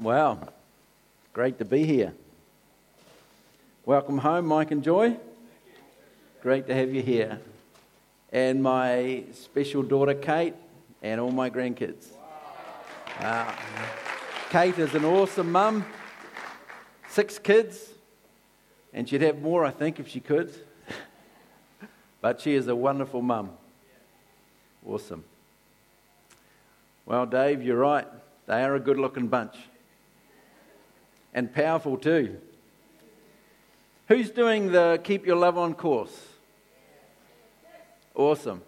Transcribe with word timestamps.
Wow, 0.00 0.38
great 1.32 1.58
to 1.58 1.64
be 1.64 1.84
here. 1.84 2.14
Welcome 3.84 4.18
home, 4.18 4.46
Mike 4.46 4.70
and 4.70 4.80
Joy. 4.80 5.16
Great 6.40 6.68
to 6.68 6.74
have 6.74 6.94
you 6.94 7.02
here. 7.02 7.40
And 8.30 8.62
my 8.62 9.24
special 9.32 9.82
daughter, 9.82 10.14
Kate, 10.14 10.54
and 11.02 11.20
all 11.20 11.32
my 11.32 11.50
grandkids. 11.50 12.06
Wow. 13.20 13.52
Kate 14.50 14.78
is 14.78 14.94
an 14.94 15.04
awesome 15.04 15.50
mum, 15.50 15.84
six 17.08 17.40
kids, 17.40 17.88
and 18.92 19.08
she'd 19.08 19.22
have 19.22 19.42
more, 19.42 19.64
I 19.64 19.72
think, 19.72 19.98
if 19.98 20.06
she 20.06 20.20
could. 20.20 20.54
but 22.20 22.40
she 22.40 22.54
is 22.54 22.68
a 22.68 22.76
wonderful 22.76 23.20
mum. 23.20 23.50
Awesome. 24.86 25.24
Well, 27.04 27.26
Dave, 27.26 27.64
you're 27.64 27.78
right. 27.78 28.06
They 28.46 28.62
are 28.62 28.76
a 28.76 28.80
good 28.80 28.96
looking 28.96 29.26
bunch 29.26 29.56
and 31.38 31.54
powerful 31.54 31.96
too. 31.96 32.36
Who's 34.08 34.28
doing 34.28 34.72
the 34.72 35.00
Keep 35.04 35.24
Your 35.24 35.36
Love 35.36 35.56
On 35.56 35.72
course? 35.72 36.26
Awesome. 38.16 38.62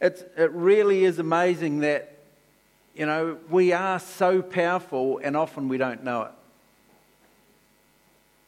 It's, 0.00 0.24
it 0.38 0.50
really 0.52 1.04
is 1.04 1.18
amazing 1.18 1.80
that, 1.80 2.16
you 2.94 3.04
know, 3.04 3.36
we 3.50 3.74
are 3.74 3.98
so 3.98 4.40
powerful 4.40 5.20
and 5.22 5.36
often 5.36 5.68
we 5.68 5.76
don't 5.76 6.02
know 6.02 6.22
it. 6.22 6.30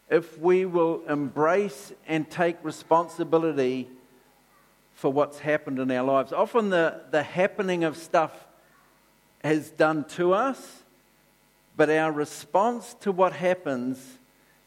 If 0.09 0.39
we 0.39 0.65
will 0.65 1.03
embrace 1.07 1.93
and 2.09 2.31
take 2.31 2.57
responsibility 2.63 3.91
for 4.95 5.13
what's 5.13 5.41
happened 5.41 5.81
in 5.81 5.91
our 5.91 6.05
lives, 6.05 6.33
often 6.33 6.71
the, 6.71 7.03
the 7.11 7.23
happening 7.23 7.85
of 7.85 7.99
stuff 7.99 8.33
has 9.45 9.71
done 9.71 10.05
to 10.05 10.33
us 10.33 10.85
but 11.77 11.91
our 11.91 12.11
response 12.11 12.95
to 13.01 13.13
what 13.13 13.33
happens, 13.35 14.19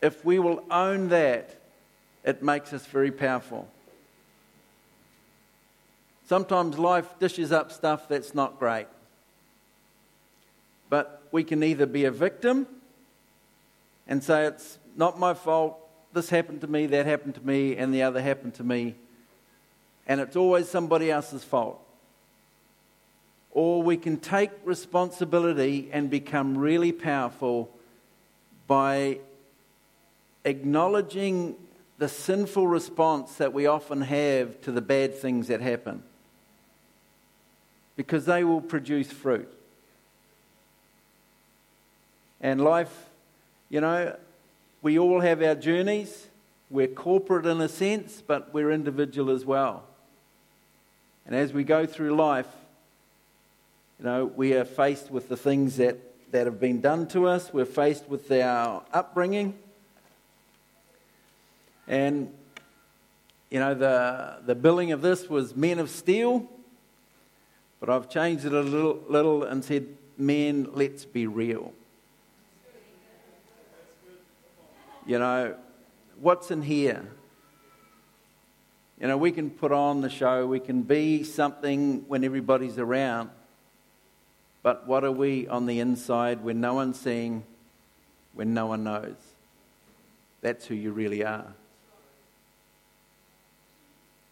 if 0.01 0.23
we 0.23 0.39
will 0.39 0.63
own 0.69 1.09
that, 1.09 1.55
it 2.23 2.43
makes 2.43 2.71
us 2.71 2.85
very 2.85 3.11
powerful. 3.11 3.67
Sometimes 6.27 6.77
life 6.77 7.17
dishes 7.19 7.51
up 7.51 7.71
stuff 7.71 8.07
that's 8.07 8.35
not 8.35 8.59
great. 8.59 8.85
But 10.89 11.23
we 11.31 11.43
can 11.43 11.63
either 11.63 11.87
be 11.87 12.05
a 12.05 12.11
victim 12.11 12.67
and 14.07 14.23
say, 14.23 14.45
It's 14.45 14.77
not 14.95 15.19
my 15.19 15.33
fault, 15.33 15.77
this 16.13 16.29
happened 16.29 16.61
to 16.61 16.67
me, 16.67 16.85
that 16.87 17.05
happened 17.07 17.35
to 17.35 17.45
me, 17.45 17.75
and 17.75 17.93
the 17.93 18.03
other 18.03 18.21
happened 18.21 18.53
to 18.55 18.63
me, 18.63 18.95
and 20.07 20.19
it's 20.19 20.35
always 20.35 20.67
somebody 20.67 21.09
else's 21.09 21.43
fault 21.43 21.79
or 23.59 23.83
we 23.83 23.97
can 23.97 24.15
take 24.15 24.51
responsibility 24.63 25.89
and 25.91 26.09
become 26.09 26.57
really 26.57 26.93
powerful 26.93 27.69
by 28.67 29.19
acknowledging 30.45 31.57
the 31.97 32.07
sinful 32.07 32.65
response 32.65 33.35
that 33.35 33.51
we 33.51 33.65
often 33.65 33.99
have 33.99 34.61
to 34.61 34.71
the 34.71 34.79
bad 34.79 35.13
things 35.13 35.49
that 35.49 35.59
happen. 35.59 36.01
Because 37.97 38.25
they 38.25 38.45
will 38.45 38.61
produce 38.61 39.11
fruit. 39.11 39.51
And 42.39 42.63
life, 42.63 43.09
you 43.67 43.81
know, 43.81 44.15
we 44.81 44.97
all 44.97 45.19
have 45.19 45.43
our 45.43 45.55
journeys. 45.55 46.27
We're 46.69 46.87
corporate 46.87 47.45
in 47.45 47.59
a 47.59 47.67
sense, 47.67 48.23
but 48.25 48.53
we're 48.53 48.71
individual 48.71 49.29
as 49.29 49.43
well. 49.43 49.83
And 51.25 51.35
as 51.35 51.51
we 51.51 51.65
go 51.65 51.85
through 51.85 52.15
life, 52.15 52.47
you 53.99 54.05
know, 54.05 54.25
we 54.25 54.53
are 54.53 54.63
faced 54.63 55.11
with 55.11 55.27
the 55.27 55.35
things 55.35 55.75
that, 55.77 55.97
that 56.31 56.45
have 56.45 56.59
been 56.59 56.79
done 56.79 57.05
to 57.09 57.27
us, 57.27 57.51
we're 57.51 57.65
faced 57.65 58.07
with 58.07 58.31
our 58.31 58.83
upbringing. 58.93 59.59
And, 61.85 62.31
you 63.49 63.59
know, 63.59 63.73
the, 63.73 64.37
the 64.45 64.55
billing 64.55 64.93
of 64.93 65.01
this 65.01 65.27
was 65.27 65.55
Men 65.55 65.79
of 65.79 65.89
Steel, 65.89 66.47
but 67.81 67.89
I've 67.89 68.09
changed 68.09 68.45
it 68.45 68.53
a 68.53 68.61
little, 68.61 69.03
little 69.09 69.43
and 69.43 69.65
said, 69.65 69.87
Men, 70.17 70.69
let's 70.73 71.03
be 71.03 71.27
real. 71.27 71.73
You 75.05 75.19
know, 75.19 75.55
what's 76.21 76.51
in 76.51 76.61
here? 76.61 77.05
You 79.01 79.07
know, 79.07 79.17
we 79.17 79.31
can 79.31 79.49
put 79.49 79.71
on 79.71 80.01
the 80.01 80.09
show, 80.09 80.45
we 80.45 80.59
can 80.59 80.83
be 80.83 81.23
something 81.23 82.05
when 82.07 82.23
everybody's 82.23 82.77
around. 82.77 83.31
But 84.61 84.87
what 84.87 85.03
are 85.03 85.11
we 85.11 85.47
on 85.47 85.65
the 85.65 85.79
inside 85.79 86.43
when 86.43 86.59
no 86.59 86.73
one's 86.73 86.99
seeing, 86.99 87.43
when 88.33 88.53
no 88.53 88.67
one 88.67 88.83
knows? 88.83 89.15
That's 90.41 90.65
who 90.65 90.75
you 90.75 90.91
really 90.91 91.23
are. 91.23 91.53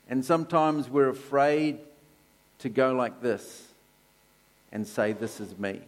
And 0.10 0.24
sometimes 0.24 0.90
we're 0.90 1.10
afraid 1.10 1.80
to 2.60 2.70
go 2.70 2.94
like 2.94 3.22
this 3.22 3.68
and 4.72 4.88
say, 4.88 5.14
This 5.14 5.40
is 5.40 5.58
me. 5.58 5.82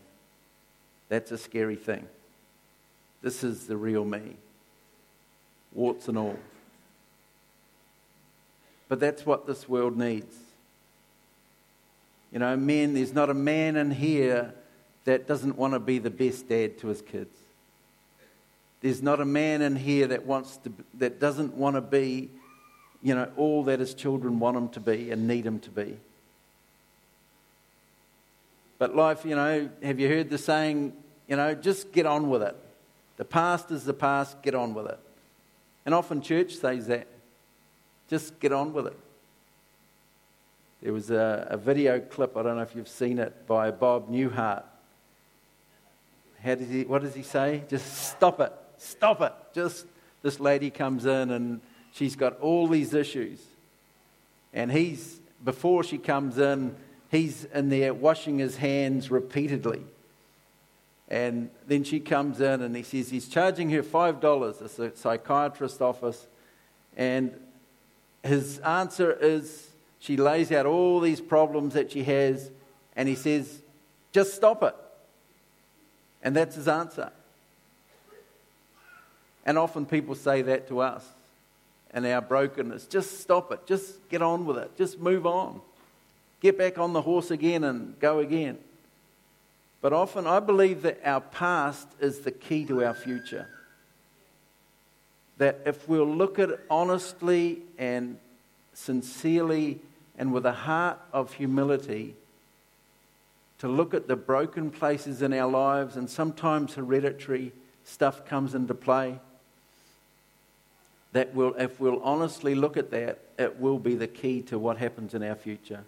That's 1.08 1.32
a 1.32 1.38
scary 1.38 1.76
thing. 1.76 2.08
This 3.22 3.44
is 3.44 3.68
the 3.68 3.76
real 3.78 4.06
me, 4.06 4.38
warts 5.74 6.08
and 6.08 6.18
all. 6.18 6.38
But 8.88 9.00
that's 9.00 9.26
what 9.26 9.46
this 9.46 9.68
world 9.68 9.98
needs. 9.98 10.36
You 12.32 12.40
know, 12.40 12.56
men, 12.56 12.94
there's 12.94 13.14
not 13.14 13.30
a 13.30 13.34
man 13.34 13.76
in 13.76 13.92
here 13.92 14.54
that 15.06 15.28
doesn't 15.28 15.58
want 15.58 15.74
to 15.74 15.80
be 15.80 15.98
the 15.98 16.10
best 16.10 16.48
dad 16.48 16.78
to 16.80 16.88
his 16.88 17.02
kids. 17.02 17.36
There's 18.82 19.02
not 19.02 19.20
a 19.20 19.26
man 19.26 19.62
in 19.62 19.76
here 19.76 20.08
that 20.08 20.26
wants 20.26 20.58
to 20.58 20.72
that 21.00 21.20
doesn't 21.20 21.56
want 21.56 21.76
to 21.76 21.82
be, 21.82 22.30
you 23.02 23.16
know, 23.16 23.30
all 23.36 23.64
that 23.66 23.80
his 23.80 23.94
children 23.94 24.40
want 24.40 24.56
him 24.56 24.70
to 24.70 24.80
be 24.80 25.12
and 25.12 25.28
need 25.28 25.46
him 25.46 25.60
to 25.60 25.70
be. 25.70 25.98
But 28.78 28.96
life, 28.96 29.26
you 29.26 29.36
know, 29.36 29.70
have 29.84 30.00
you 30.00 30.08
heard 30.08 30.30
the 30.30 30.38
saying, 30.38 30.94
you 31.28 31.36
know, 31.36 31.54
just 31.54 31.92
get 31.92 32.06
on 32.06 32.30
with 32.30 32.42
it. 32.42 32.56
The 33.18 33.26
past 33.26 33.72
is 33.72 33.84
the 33.84 33.94
past, 33.94 34.42
get 34.42 34.56
on 34.56 34.74
with 34.74 34.88
it. 34.88 35.00
And 35.86 35.94
often 35.94 36.22
church 36.22 36.56
says 36.56 36.88
that. 36.88 37.08
Just 38.08 38.40
get 38.40 38.54
on 38.54 38.74
with 38.74 38.88
it. 38.88 38.98
There 40.82 40.94
was 40.94 41.12
a, 41.12 41.48
a, 41.50 41.58
video 41.58 42.00
clip, 42.00 42.38
I 42.38 42.44
don't 42.44 42.56
know 42.56 42.62
if 42.62 42.74
you've 42.74 42.88
seen 42.88 43.20
it, 43.20 43.46
by 43.48 43.70
Bob 43.70 44.10
Newhart. 44.10 44.64
How 46.42 46.56
does 46.56 46.70
he, 46.70 46.84
what 46.84 47.02
does 47.02 47.14
he 47.14 47.24
say? 47.24 47.64
Just 47.68 48.10
stop 48.10 48.40
it, 48.40 48.54
stop 48.78 49.20
it. 49.22 49.34
Just 49.54 49.86
this 50.22 50.40
lady 50.40 50.70
comes 50.70 51.06
in 51.06 51.32
and 51.32 51.60
she's 51.92 52.16
got 52.16 52.40
all 52.40 52.68
these 52.68 52.94
issues. 52.94 53.42
And 54.54 54.72
he's, 54.72 55.20
before 55.44 55.84
she 55.84 55.98
comes 55.98 56.38
in, 56.38 56.76
he's 57.12 57.44
in 57.54 57.70
there 57.70 57.94
washing 57.94 58.40
his 58.40 58.56
hands 58.56 59.12
repeatedly. 59.12 59.84
And 61.10 61.50
then 61.68 61.84
she 61.84 62.00
comes 62.00 62.40
in 62.40 62.62
and 62.62 62.74
he 62.74 62.84
says 62.84 63.10
he's 63.10 63.28
charging 63.28 63.70
her 63.72 63.84
$5, 63.84 64.62
it's 64.62 64.80
a 64.80 64.96
psychiatrist's 64.96 65.82
office. 65.82 66.28
And 66.96 67.34
his 68.24 68.60
answer 68.60 69.12
is, 69.12 69.69
she 70.00 70.18
lays 70.18 70.52
out 70.52 70.66
all 70.66 71.00
these 71.00 71.22
problems 71.22 71.74
that 71.74 71.92
she 71.92 72.04
has, 72.04 72.50
and 72.96 73.08
he 73.08 73.16
says, 73.16 73.62
just 74.12 74.34
stop 74.34 74.64
it. 74.64 74.76
And 76.24 76.36
that's 76.36 76.56
his 76.56 76.68
answer. 76.68 77.12
And 79.46 79.58
often 79.58 79.86
people 79.86 80.16
say 80.16 80.42
that 80.44 80.68
to 80.68 80.80
us 80.80 81.06
and 81.92 82.06
our 82.06 82.22
brokenness. 82.22 82.86
Just 82.86 83.20
stop 83.20 83.52
it. 83.52 83.66
Just 83.66 84.08
get 84.10 84.22
on 84.22 84.46
with 84.46 84.58
it. 84.58 84.76
Just 84.78 85.00
move 85.00 85.26
on. 85.26 85.62
Get 86.42 86.58
back 86.58 86.78
on 86.78 86.94
the 86.94 87.02
horse 87.02 87.32
again 87.32 87.64
and 87.64 88.00
go 88.00 88.20
again. 88.20 88.58
But 89.82 89.94
often 89.94 90.28
I 90.28 90.40
believe 90.40 90.82
that 90.84 91.00
our 91.04 91.22
past 91.22 91.88
is 92.00 92.20
the 92.20 92.32
key 92.32 92.66
to 92.66 92.84
our 92.84 92.94
future. 92.94 93.48
That 95.38 95.62
if 95.66 95.88
we'll 95.88 96.06
look 96.06 96.38
at 96.38 96.50
it 96.50 96.60
honestly 96.70 97.60
and 97.78 98.18
sincerely 98.74 99.80
and 100.20 100.34
with 100.34 100.46
a 100.46 100.52
heart 100.52 101.00
of 101.14 101.34
humility 101.34 102.14
to 103.58 103.70
look 103.70 103.94
at 103.94 104.08
the 104.08 104.16
broken 104.16 104.70
places 104.70 105.22
in 105.22 105.34
our 105.34 105.50
lives, 105.50 105.96
and 105.96 106.10
sometimes 106.10 106.76
hereditary 106.76 107.54
stuff 107.86 108.26
comes 108.26 108.54
into 108.54 108.74
play. 108.74 109.20
That 111.14 111.34
will, 111.34 111.56
if 111.56 111.80
we'll 111.80 112.02
honestly 112.04 112.54
look 112.54 112.78
at 112.78 112.92
that, 112.92 113.20
it 113.38 113.60
will 113.60 113.80
be 113.80 113.96
the 113.96 114.08
key 114.08 114.42
to 114.44 114.60
what 114.60 114.78
happens 114.78 115.14
in 115.14 115.24
our 115.24 115.36
future. 115.36 115.84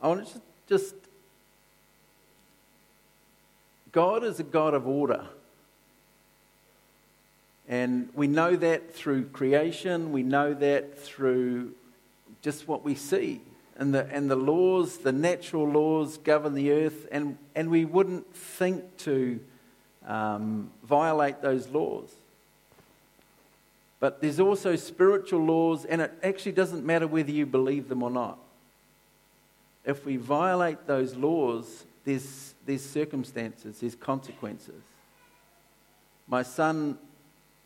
I 0.00 0.08
want 0.08 0.26
to 0.28 0.40
just. 0.68 0.94
God 3.90 4.24
is 4.24 4.38
a 4.40 4.44
God 4.44 4.74
of 4.74 4.86
order. 4.86 5.26
And 7.72 8.10
we 8.14 8.26
know 8.26 8.54
that 8.54 8.94
through 8.94 9.28
creation, 9.28 10.12
we 10.12 10.22
know 10.22 10.52
that 10.52 10.98
through 10.98 11.72
just 12.42 12.68
what 12.68 12.84
we 12.84 12.94
see. 12.94 13.40
and 13.76 13.94
the, 13.94 14.06
and 14.10 14.30
the 14.30 14.36
laws, 14.36 14.98
the 14.98 15.12
natural 15.12 15.66
laws 15.66 16.18
govern 16.18 16.54
the 16.54 16.70
earth, 16.70 17.08
and, 17.10 17.38
and 17.54 17.70
we 17.70 17.84
wouldn't 17.84 18.34
think 18.34 18.96
to 18.98 19.40
um, 20.06 20.70
violate 20.84 21.40
those 21.40 21.66
laws. 21.68 22.10
But 24.00 24.20
there's 24.20 24.38
also 24.38 24.76
spiritual 24.76 25.40
laws, 25.40 25.84
and 25.84 26.02
it 26.02 26.12
actually 26.22 26.52
doesn't 26.52 26.84
matter 26.84 27.06
whether 27.06 27.30
you 27.30 27.46
believe 27.46 27.88
them 27.88 28.02
or 28.02 28.10
not. 28.10 28.38
If 29.84 30.04
we 30.04 30.16
violate 30.16 30.86
those 30.86 31.14
laws, 31.14 31.84
there's, 32.04 32.54
there's 32.66 32.84
circumstances, 32.84 33.80
there's 33.80 33.94
consequences. 33.94 34.82
My 36.28 36.42
son, 36.42 36.98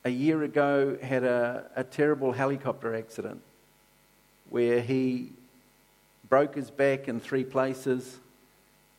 a 0.07 0.09
year 0.09 0.45
ago, 0.45 0.97
had 1.03 1.25
a, 1.25 1.69
a 1.75 1.83
terrible 1.83 2.31
helicopter 2.31 2.95
accident 2.95 3.43
where 4.51 4.81
he 4.81 5.33
broke 6.29 6.55
his 6.55 6.71
back 6.71 7.09
in 7.09 7.19
three 7.19 7.43
places, 7.43 8.19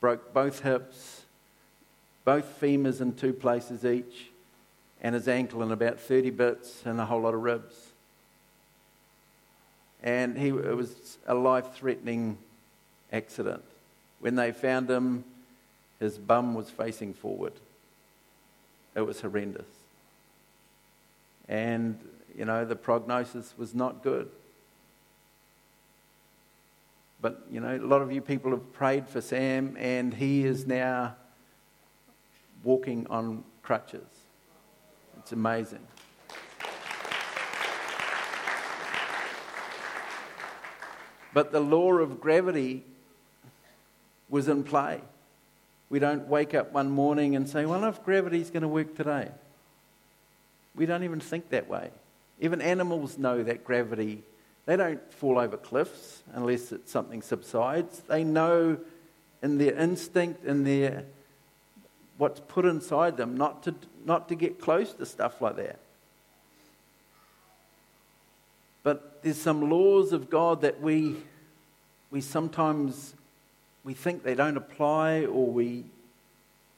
broke 0.02 0.34
both 0.34 0.64
hips, 0.64 1.22
both 2.26 2.60
femurs 2.60 3.00
in 3.00 3.14
two 3.14 3.32
places 3.32 3.86
each, 3.86 4.32
and 5.02 5.16
his 5.16 5.30
ankle 5.30 5.64
in 5.64 5.72
about 5.72 5.98
30 5.98 6.30
bits 6.32 6.82
and 6.84 7.00
a 7.00 7.06
whole 7.06 7.22
lot 7.22 7.34
of 7.34 7.42
ribs. 7.42 7.74
And 10.04 10.38
he, 10.38 10.50
it 10.50 10.76
was 10.76 11.20
a 11.26 11.34
life 11.34 11.74
threatening 11.74 12.38
accident. 13.14 13.64
When 14.20 14.36
they 14.36 14.52
found 14.52 14.90
him, 14.90 15.24
his 16.02 16.18
bum 16.18 16.54
was 16.54 16.70
facing 16.70 17.14
forward. 17.14 17.54
It 18.94 19.04
was 19.04 19.22
horrendous. 19.22 19.77
And, 21.50 22.00
you 22.38 22.46
know, 22.46 22.66
the 22.66 22.76
prognosis 22.76 23.54
was 23.58 23.74
not 23.74 24.04
good. 24.04 24.30
But, 27.22 27.46
you 27.52 27.60
know, 27.60 27.76
a 27.76 27.80
lot 27.80 28.02
of 28.02 28.12
you 28.12 28.22
people 28.22 28.52
have 28.52 28.74
prayed 28.74 29.08
for 29.08 29.22
Sam, 29.22 29.76
and 29.80 30.14
he 30.14 30.46
is 30.46 30.68
now 30.68 31.16
walking 32.64 33.08
on 33.10 33.44
crutches. 33.64 34.08
It's 35.20 35.32
amazing. 35.32 35.86
But 41.34 41.52
the 41.52 41.60
law 41.60 41.94
of 41.94 42.20
gravity 42.20 42.84
was 44.30 44.48
in 44.48 44.64
play. 44.64 45.02
We 45.90 46.00
don't 46.00 46.28
wake 46.28 46.54
up 46.54 46.74
one 46.74 46.90
morning 46.90 47.36
and 47.36 47.48
say, 47.48 47.66
well, 47.66 47.84
if 47.86 48.04
gravity's 48.04 48.50
going 48.50 48.64
to 48.64 48.68
work 48.68 48.96
today. 48.96 49.30
We 50.78 50.86
don't 50.86 51.04
even 51.04 51.20
think 51.20 51.50
that 51.50 51.68
way. 51.68 51.90
Even 52.40 52.62
animals 52.62 53.18
know 53.18 53.44
that 53.44 53.66
gravity, 53.66 54.24
they 54.66 54.78
don't 54.78 55.02
fall 55.12 55.40
over 55.40 55.58
cliffs 55.58 56.22
unless 56.34 56.72
it's 56.72 56.92
something 56.92 57.22
subsides. 57.22 58.02
They 58.08 58.24
know 58.24 58.78
in 59.42 59.58
their 59.58 59.76
instinct, 59.76 60.46
in 60.46 60.64
their 60.64 61.04
what's 62.18 62.40
put 62.40 62.66
inside 62.66 63.18
them, 63.18 63.36
not 63.38 63.64
to, 63.64 63.76
not 64.06 64.30
to 64.30 64.36
get 64.36 64.62
close 64.62 64.94
to 64.94 65.06
stuff 65.06 65.42
like 65.42 65.56
that. 65.58 65.80
But 68.84 69.24
there's 69.24 69.38
some 69.38 69.70
laws 69.70 70.14
of 70.14 70.30
God 70.30 70.62
that 70.62 70.80
we, 70.80 71.18
we 72.10 72.22
sometimes 72.22 73.14
we 73.84 73.94
think 73.94 74.24
they 74.24 74.36
don't 74.36 74.58
apply 74.58 75.26
or 75.26 75.48
we, 75.48 75.86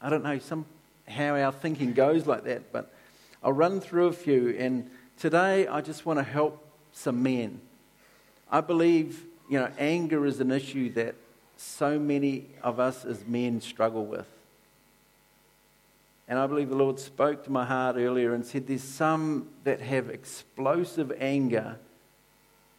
I 0.02 0.10
don't 0.10 0.24
know, 0.24 0.40
some, 0.40 0.66
how 1.08 1.36
our 1.36 1.52
thinking 1.52 1.94
goes 1.94 2.26
like 2.26 2.46
that. 2.46 2.72
But 2.72 2.92
I'll 3.44 3.54
run 3.54 3.80
through 3.80 4.08
a 4.08 4.14
few. 4.14 4.56
And 4.58 4.90
today 5.18 5.68
I 5.68 5.82
just 5.82 6.06
want 6.06 6.20
to 6.20 6.24
help 6.24 6.66
some 6.92 7.24
men. 7.24 7.62
I 8.52 8.62
believe, 8.62 9.24
you 9.50 9.60
know, 9.60 9.72
anger 9.78 10.26
is 10.26 10.40
an 10.40 10.52
issue 10.52 10.92
that 10.94 11.16
so 11.58 12.00
many 12.00 12.46
of 12.64 12.80
us 12.80 13.06
as 13.06 13.26
men 13.28 13.62
struggle 13.62 14.06
with. 14.06 14.28
And 16.28 16.38
I 16.38 16.46
believe 16.46 16.70
the 16.70 16.76
Lord 16.76 17.00
spoke 17.00 17.44
to 17.46 17.52
my 17.52 17.66
heart 17.66 17.96
earlier 17.98 18.34
and 18.34 18.46
said 18.46 18.68
there's 18.68 18.84
some 18.84 19.48
that 19.64 19.82
have 19.82 20.10
explosive 20.10 21.12
anger 21.20 21.78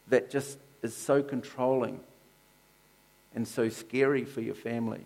that 0.08 0.30
just 0.30 0.58
is 0.82 0.96
so 0.96 1.22
controlling 1.22 2.00
and 3.34 3.46
so 3.46 3.68
scary 3.68 4.24
for 4.24 4.40
your 4.40 4.54
family. 4.54 5.04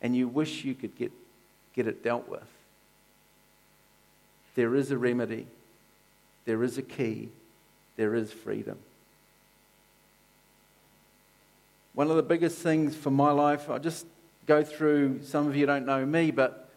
And 0.00 0.16
you 0.16 0.28
wish 0.28 0.64
you 0.64 0.74
could 0.74 0.96
get, 0.96 1.12
get 1.74 1.86
it 1.86 2.02
dealt 2.02 2.28
with. 2.28 2.46
There 4.58 4.74
is 4.74 4.90
a 4.90 4.98
remedy, 4.98 5.46
there 6.44 6.64
is 6.64 6.78
a 6.78 6.82
key, 6.82 7.28
there 7.94 8.16
is 8.16 8.32
freedom. 8.32 8.76
One 11.94 12.10
of 12.10 12.16
the 12.16 12.24
biggest 12.24 12.58
things 12.58 12.96
for 12.96 13.12
my 13.12 13.30
life, 13.30 13.70
I 13.70 13.78
just 13.78 14.04
go 14.46 14.64
through, 14.64 15.20
some 15.22 15.46
of 15.46 15.54
you 15.54 15.64
don't 15.64 15.86
know 15.86 16.04
me, 16.04 16.32
but 16.32 16.68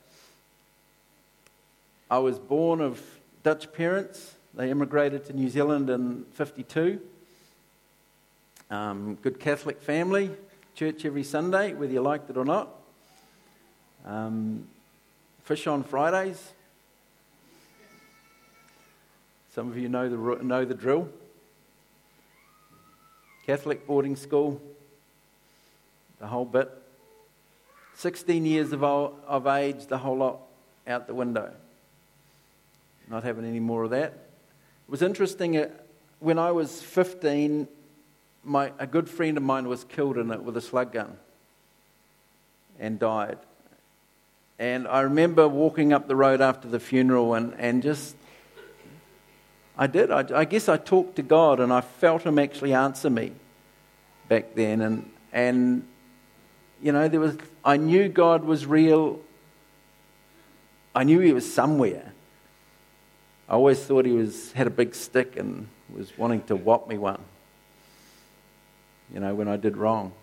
I 2.12 2.20
was 2.20 2.38
born 2.38 2.82
of 2.82 3.02
Dutch 3.42 3.74
parents. 3.74 4.36
They 4.54 4.70
immigrated 4.70 5.26
to 5.26 5.34
New 5.34 5.50
Zealand 5.50 5.90
in 5.90 6.26
52. 6.34 7.02
Um, 8.70 9.18
good 9.24 9.40
Catholic 9.40 9.82
family, 9.82 10.30
church 10.76 11.04
every 11.04 11.24
Sunday, 11.24 11.74
whether 11.74 11.92
you 11.92 12.02
liked 12.02 12.30
it 12.30 12.38
or 12.38 12.46
not. 12.46 12.70
Um, 14.06 14.68
fish 15.44 15.66
on 15.66 15.82
Fridays. 15.82 16.54
Some 19.54 19.70
of 19.70 19.78
you 19.78 19.90
know 19.90 20.10
the, 20.10 20.44
know 20.44 20.66
the 20.66 20.74
drill. 20.74 21.10
Catholic 23.46 23.86
boarding 23.86 24.16
school, 24.16 24.62
the 26.20 26.28
whole 26.28 26.46
bit. 26.46 26.72
16 27.96 28.46
years 28.46 28.72
of, 28.72 28.84
old, 28.84 29.20
of 29.28 29.48
age, 29.48 29.88
the 29.88 29.98
whole 29.98 30.18
lot 30.18 30.40
out 30.88 31.08
the 31.08 31.14
window. 31.14 31.52
Not 33.10 33.24
having 33.24 33.46
any 33.46 33.60
more 33.60 33.84
of 33.84 33.90
that. 33.90 34.14
It 34.14 34.90
was 34.90 35.02
interesting, 35.02 35.58
uh, 35.58 35.70
when 36.20 36.40
I 36.40 36.52
was 36.52 36.82
15, 36.82 37.68
my, 38.44 38.72
a 38.80 38.88
good 38.88 39.10
friend 39.10 39.38
of 39.38 39.44
mine 39.44 39.68
was 39.68 39.84
killed 39.84 40.18
in 40.18 40.32
it 40.32 40.44
with 40.44 40.56
a 40.56 40.62
slug 40.62 40.94
gun 40.94 41.18
and 42.80 42.98
died. 42.98 43.38
And 44.58 44.88
I 44.88 45.02
remember 45.02 45.48
walking 45.48 45.92
up 45.92 46.08
the 46.08 46.16
road 46.16 46.40
after 46.40 46.68
the 46.68 46.80
funeral 46.80 47.34
and, 47.34 47.54
and 47.58 47.84
just, 47.84 48.16
I 49.78 49.88
did. 49.88 50.12
I, 50.12 50.26
I 50.34 50.46
guess 50.46 50.70
I 50.70 50.78
talked 50.78 51.16
to 51.16 51.22
God 51.22 51.60
and 51.60 51.72
I 51.72 51.82
felt 51.82 52.24
Him 52.24 52.38
actually 52.40 52.74
answer 52.74 53.10
me 53.10 53.32
back 54.28 54.56
then. 54.56 54.82
And, 54.82 55.12
and 55.32 55.88
you 56.82 56.92
know, 56.92 57.08
there 57.08 57.20
was, 57.20 57.38
I 57.64 57.78
knew 57.78 58.10
God 58.10 58.44
was 58.44 58.66
real. 58.66 59.20
I 60.94 61.04
knew 61.04 61.20
He 61.20 61.34
was 61.34 61.52
somewhere. 61.52 62.14
I 63.50 63.54
always 63.54 63.80
thought 63.80 64.06
He 64.06 64.12
was, 64.12 64.52
had 64.52 64.68
a 64.68 64.72
big 64.72 64.94
stick 64.96 65.36
and 65.38 65.68
was 65.94 66.18
wanting 66.18 66.44
to 66.44 66.56
whop 66.56 66.88
me 66.88 66.98
one 66.98 67.24
you 69.14 69.20
know, 69.20 69.34
when 69.36 69.48
I 69.48 69.58
did 69.58 69.78
wrong. 69.78 70.14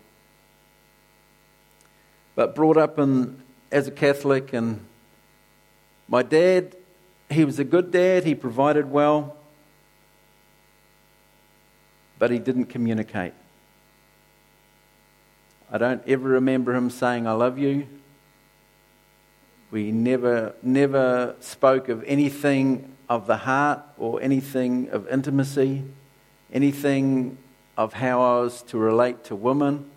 But 2.34 2.54
brought 2.54 2.76
up 2.76 2.98
in, 2.98 3.42
as 3.70 3.88
a 3.88 3.90
Catholic, 3.90 4.52
and 4.52 4.84
my 6.08 6.22
dad, 6.22 6.76
he 7.30 7.44
was 7.44 7.58
a 7.58 7.64
good 7.64 7.90
dad, 7.90 8.24
he 8.24 8.34
provided 8.34 8.90
well, 8.90 9.36
but 12.18 12.30
he 12.30 12.38
didn't 12.38 12.66
communicate. 12.66 13.32
I 15.70 15.78
don't 15.78 16.02
ever 16.06 16.28
remember 16.28 16.74
him 16.74 16.90
saying, 16.90 17.26
I 17.26 17.32
love 17.32 17.58
you. 17.58 17.86
We 19.70 19.92
never, 19.92 20.54
never 20.62 21.36
spoke 21.40 21.88
of 21.88 22.02
anything 22.04 22.96
of 23.08 23.26
the 23.26 23.36
heart 23.38 23.82
or 23.98 24.20
anything 24.22 24.88
of 24.90 25.06
intimacy, 25.08 25.84
anything 26.52 27.36
of 27.76 27.92
how 27.92 28.20
I 28.20 28.40
was 28.40 28.62
to 28.62 28.78
relate 28.78 29.24
to 29.24 29.36
women, 29.36 29.90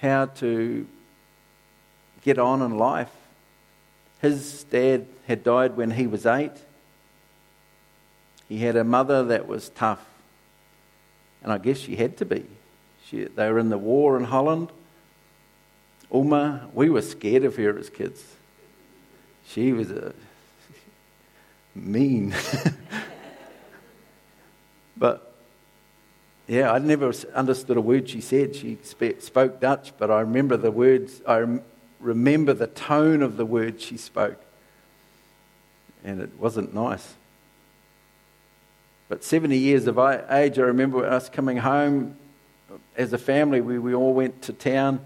how 0.00 0.26
to 0.26 0.86
get 2.22 2.38
on 2.38 2.62
in 2.62 2.76
life. 2.76 3.10
His 4.20 4.64
dad 4.64 5.06
had 5.26 5.42
died 5.42 5.76
when 5.76 5.92
he 5.92 6.06
was 6.06 6.26
eight. 6.26 6.52
He 8.48 8.58
had 8.58 8.76
a 8.76 8.84
mother 8.84 9.24
that 9.24 9.46
was 9.48 9.70
tough, 9.70 10.04
and 11.42 11.52
I 11.52 11.58
guess 11.58 11.78
she 11.78 11.96
had 11.96 12.16
to 12.18 12.24
be. 12.24 12.44
She, 13.06 13.24
they 13.24 13.50
were 13.50 13.58
in 13.58 13.70
the 13.70 13.78
war 13.78 14.16
in 14.16 14.24
Holland. 14.24 14.70
Oma, 16.10 16.68
we 16.74 16.90
were 16.90 17.02
scared 17.02 17.44
of 17.44 17.56
her 17.56 17.78
as 17.78 17.88
kids. 17.88 18.24
She 19.46 19.72
was 19.72 19.90
a 19.90 20.12
mean. 21.74 22.34
but 24.96 25.34
yeah, 26.46 26.72
I 26.72 26.78
never 26.78 27.12
understood 27.34 27.76
a 27.76 27.80
word 27.80 28.08
she 28.08 28.20
said. 28.20 28.56
She 28.56 28.78
spoke 28.82 29.60
Dutch, 29.60 29.92
but 29.98 30.10
I 30.10 30.20
remember 30.20 30.56
the 30.56 30.72
words, 30.72 31.22
I 31.26 31.60
remember 32.00 32.52
the 32.54 32.66
tone 32.66 33.22
of 33.22 33.36
the 33.36 33.46
words 33.46 33.84
she 33.84 33.96
spoke. 33.96 34.42
And 36.02 36.20
it 36.20 36.30
wasn't 36.38 36.74
nice. 36.74 37.14
But 39.10 39.24
70 39.24 39.58
years 39.58 39.88
of 39.88 39.98
age, 39.98 40.56
I 40.56 40.62
remember 40.62 41.04
us 41.04 41.28
coming 41.28 41.56
home 41.56 42.16
as 42.96 43.12
a 43.12 43.18
family, 43.18 43.60
we, 43.60 43.76
we 43.76 43.92
all 43.92 44.14
went 44.14 44.40
to 44.42 44.52
town, 44.52 45.00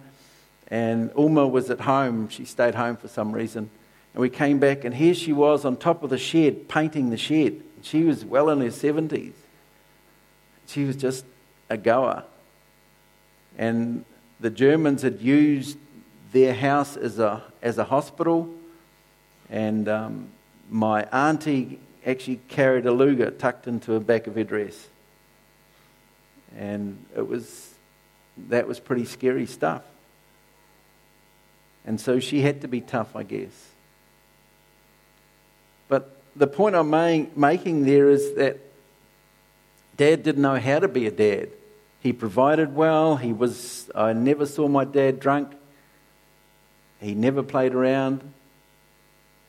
and 0.68 1.10
Oma 1.14 1.48
was 1.48 1.70
at 1.70 1.80
home. 1.80 2.28
She 2.28 2.44
stayed 2.44 2.74
home 2.74 2.98
for 2.98 3.08
some 3.08 3.32
reason. 3.32 3.70
And 4.12 4.20
we 4.20 4.28
came 4.28 4.58
back, 4.58 4.84
and 4.84 4.94
here 4.94 5.14
she 5.14 5.32
was 5.32 5.64
on 5.64 5.78
top 5.78 6.02
of 6.02 6.10
the 6.10 6.18
shed, 6.18 6.68
painting 6.68 7.08
the 7.08 7.16
shed. 7.16 7.62
She 7.80 8.04
was 8.04 8.26
well 8.26 8.50
in 8.50 8.60
her 8.60 8.66
70s. 8.66 9.32
She 10.66 10.84
was 10.84 10.96
just 10.96 11.24
a 11.70 11.78
goer. 11.78 12.24
And 13.56 14.04
the 14.38 14.50
Germans 14.50 15.00
had 15.00 15.22
used 15.22 15.78
their 16.30 16.52
house 16.52 16.98
as 16.98 17.18
a, 17.18 17.42
as 17.62 17.78
a 17.78 17.84
hospital, 17.84 18.52
and 19.48 19.88
um, 19.88 20.28
my 20.68 21.04
auntie 21.04 21.78
actually 22.06 22.40
carried 22.48 22.86
a 22.86 22.92
Luger 22.92 23.30
tucked 23.30 23.66
into 23.66 23.92
the 23.92 24.00
back 24.00 24.26
of 24.26 24.34
her 24.34 24.44
dress. 24.44 24.88
And 26.56 27.04
it 27.16 27.26
was, 27.26 27.74
that 28.48 28.68
was 28.68 28.78
pretty 28.78 29.04
scary 29.04 29.46
stuff. 29.46 29.82
And 31.86 32.00
so 32.00 32.20
she 32.20 32.40
had 32.40 32.62
to 32.62 32.68
be 32.68 32.80
tough, 32.80 33.14
I 33.16 33.22
guess. 33.22 33.52
But 35.88 36.16
the 36.36 36.46
point 36.46 36.74
I'm 36.74 36.90
making 37.36 37.84
there 37.84 38.08
is 38.08 38.34
that 38.36 38.58
dad 39.96 40.22
didn't 40.22 40.42
know 40.42 40.58
how 40.58 40.78
to 40.78 40.88
be 40.88 41.06
a 41.06 41.10
dad. 41.10 41.50
He 42.00 42.12
provided 42.12 42.74
well. 42.74 43.16
He 43.16 43.32
was, 43.32 43.90
I 43.94 44.12
never 44.12 44.46
saw 44.46 44.68
my 44.68 44.84
dad 44.84 45.20
drunk. 45.20 45.52
He 47.00 47.14
never 47.14 47.42
played 47.42 47.74
around. 47.74 48.32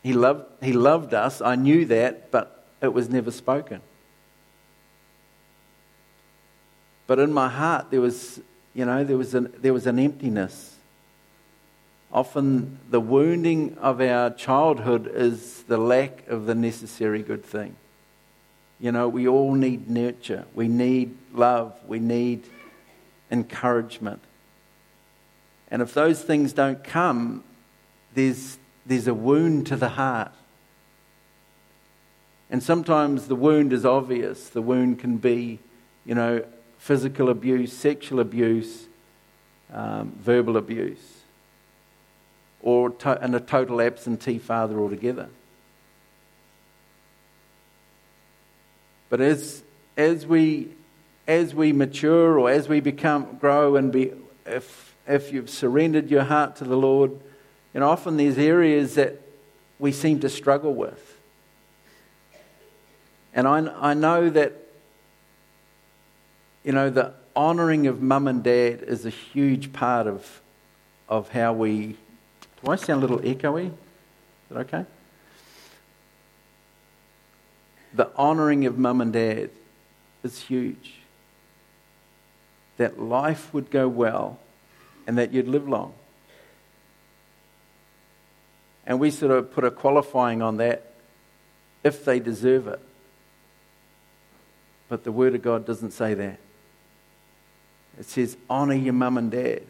He 0.06 0.12
loved, 0.12 0.44
he 0.62 0.72
loved 0.72 1.14
us. 1.14 1.40
I 1.40 1.56
knew 1.56 1.84
that, 1.86 2.30
but 2.30 2.64
it 2.80 2.94
was 2.94 3.08
never 3.08 3.32
spoken. 3.32 3.80
But 7.08 7.18
in 7.18 7.32
my 7.32 7.48
heart, 7.48 7.90
there 7.90 8.00
was, 8.00 8.38
you 8.72 8.84
know, 8.84 9.02
there 9.02 9.16
was 9.16 9.34
an, 9.34 9.52
there 9.58 9.72
was 9.72 9.84
an 9.88 9.98
emptiness. 9.98 10.76
Often 12.12 12.78
the 12.88 13.00
wounding 13.00 13.76
of 13.78 14.00
our 14.00 14.30
childhood 14.30 15.10
is 15.12 15.64
the 15.64 15.76
lack 15.76 16.28
of 16.28 16.46
the 16.46 16.54
necessary 16.54 17.24
good 17.24 17.44
thing. 17.44 17.74
You 18.78 18.92
know, 18.92 19.08
we 19.08 19.26
all 19.26 19.54
need 19.54 19.90
nurture. 19.90 20.44
We 20.54 20.68
need 20.68 21.16
love. 21.34 21.76
We 21.84 21.98
need 21.98 22.44
encouragement. 23.32 24.20
And 25.68 25.82
if 25.82 25.94
those 25.94 26.22
things 26.22 26.52
don't 26.52 26.84
come, 26.84 27.42
there's, 28.14 28.58
there's 28.86 29.08
a 29.08 29.14
wound 29.14 29.66
to 29.66 29.76
the 29.76 29.90
heart. 29.90 30.32
And 32.48 32.62
sometimes 32.62 33.26
the 33.26 33.34
wound 33.34 33.72
is 33.72 33.84
obvious. 33.84 34.48
The 34.48 34.62
wound 34.62 35.00
can 35.00 35.16
be, 35.16 35.58
you 36.04 36.14
know, 36.14 36.44
physical 36.78 37.28
abuse, 37.28 37.72
sexual 37.72 38.20
abuse, 38.20 38.86
um, 39.72 40.12
verbal 40.20 40.56
abuse, 40.56 41.22
or 42.62 42.90
to- 42.90 43.20
and 43.20 43.34
a 43.34 43.40
total 43.40 43.80
absentee 43.80 44.38
father 44.38 44.78
altogether. 44.78 45.28
But 49.08 49.20
as, 49.20 49.62
as, 49.96 50.26
we, 50.26 50.68
as 51.26 51.54
we 51.54 51.72
mature 51.72 52.38
or 52.38 52.50
as 52.50 52.68
we 52.68 52.80
become, 52.80 53.36
grow 53.38 53.74
and 53.74 53.90
be, 53.90 54.12
if, 54.44 54.94
if 55.08 55.32
you've 55.32 55.50
surrendered 55.50 56.10
your 56.10 56.24
heart 56.24 56.56
to 56.56 56.64
the 56.64 56.76
Lord, 56.76 57.12
know, 57.80 57.88
often 57.88 58.16
there's 58.16 58.38
areas 58.38 58.94
that 58.94 59.20
we 59.78 59.92
seem 59.92 60.20
to 60.20 60.28
struggle 60.28 60.74
with. 60.74 61.20
And 63.34 63.46
I, 63.46 63.90
I 63.90 63.94
know 63.94 64.30
that, 64.30 64.54
you 66.64 66.72
know, 66.72 66.88
the 66.88 67.12
honouring 67.36 67.86
of 67.86 68.00
mum 68.00 68.26
and 68.28 68.42
dad 68.42 68.82
is 68.82 69.04
a 69.04 69.10
huge 69.10 69.72
part 69.74 70.06
of, 70.06 70.40
of 71.08 71.28
how 71.28 71.52
we. 71.52 71.96
Do 72.64 72.70
I 72.70 72.76
sound 72.76 73.02
a 73.02 73.06
little 73.06 73.18
echoey? 73.18 73.66
Is 73.66 73.72
that 74.48 74.58
okay? 74.60 74.86
The 77.92 78.10
honouring 78.16 78.64
of 78.64 78.78
mum 78.78 79.02
and 79.02 79.12
dad 79.12 79.50
is 80.24 80.40
huge. 80.40 80.94
That 82.78 83.00
life 83.00 83.52
would 83.52 83.70
go 83.70 83.86
well 83.86 84.38
and 85.06 85.18
that 85.18 85.32
you'd 85.32 85.48
live 85.48 85.68
long. 85.68 85.92
And 88.86 89.00
we 89.00 89.10
sort 89.10 89.32
of 89.32 89.52
put 89.52 89.64
a 89.64 89.70
qualifying 89.70 90.42
on 90.42 90.58
that 90.58 90.92
if 91.82 92.04
they 92.04 92.20
deserve 92.20 92.68
it. 92.68 92.80
But 94.88 95.02
the 95.02 95.10
Word 95.10 95.34
of 95.34 95.42
God 95.42 95.66
doesn't 95.66 95.90
say 95.90 96.14
that. 96.14 96.38
It 97.98 98.04
says, 98.04 98.36
honour 98.48 98.74
your 98.74 98.92
mum 98.92 99.18
and 99.18 99.30
dad. 99.30 99.62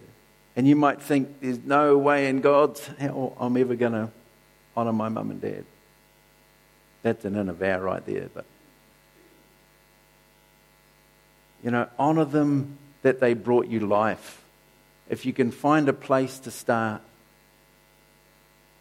And 0.54 0.66
you 0.68 0.76
might 0.76 1.00
think 1.00 1.40
there's 1.40 1.61
no 1.61 1.96
way 1.96 2.28
in 2.28 2.40
God's 2.40 2.87
hell 2.99 3.35
I'm 3.38 3.56
ever 3.56 3.75
going 3.75 3.92
to 3.92 4.11
honour 4.76 4.92
my 4.92 5.08
mum 5.08 5.30
and 5.30 5.40
dad. 5.40 5.64
That's 7.02 7.25
an 7.25 7.37
inner 7.37 7.52
vow 7.52 7.78
right 7.78 8.04
there. 8.04 8.28
But, 8.35 8.44
you 11.62 11.70
know, 11.70 11.88
honour 11.99 12.25
them 12.25 12.76
that 13.02 13.20
they 13.20 13.32
brought 13.32 13.68
you 13.68 13.80
life. 13.80 14.42
If 15.08 15.25
you 15.25 15.32
can 15.32 15.50
find 15.50 15.88
a 15.88 15.92
place 15.92 16.38
to 16.40 16.50
start. 16.50 17.00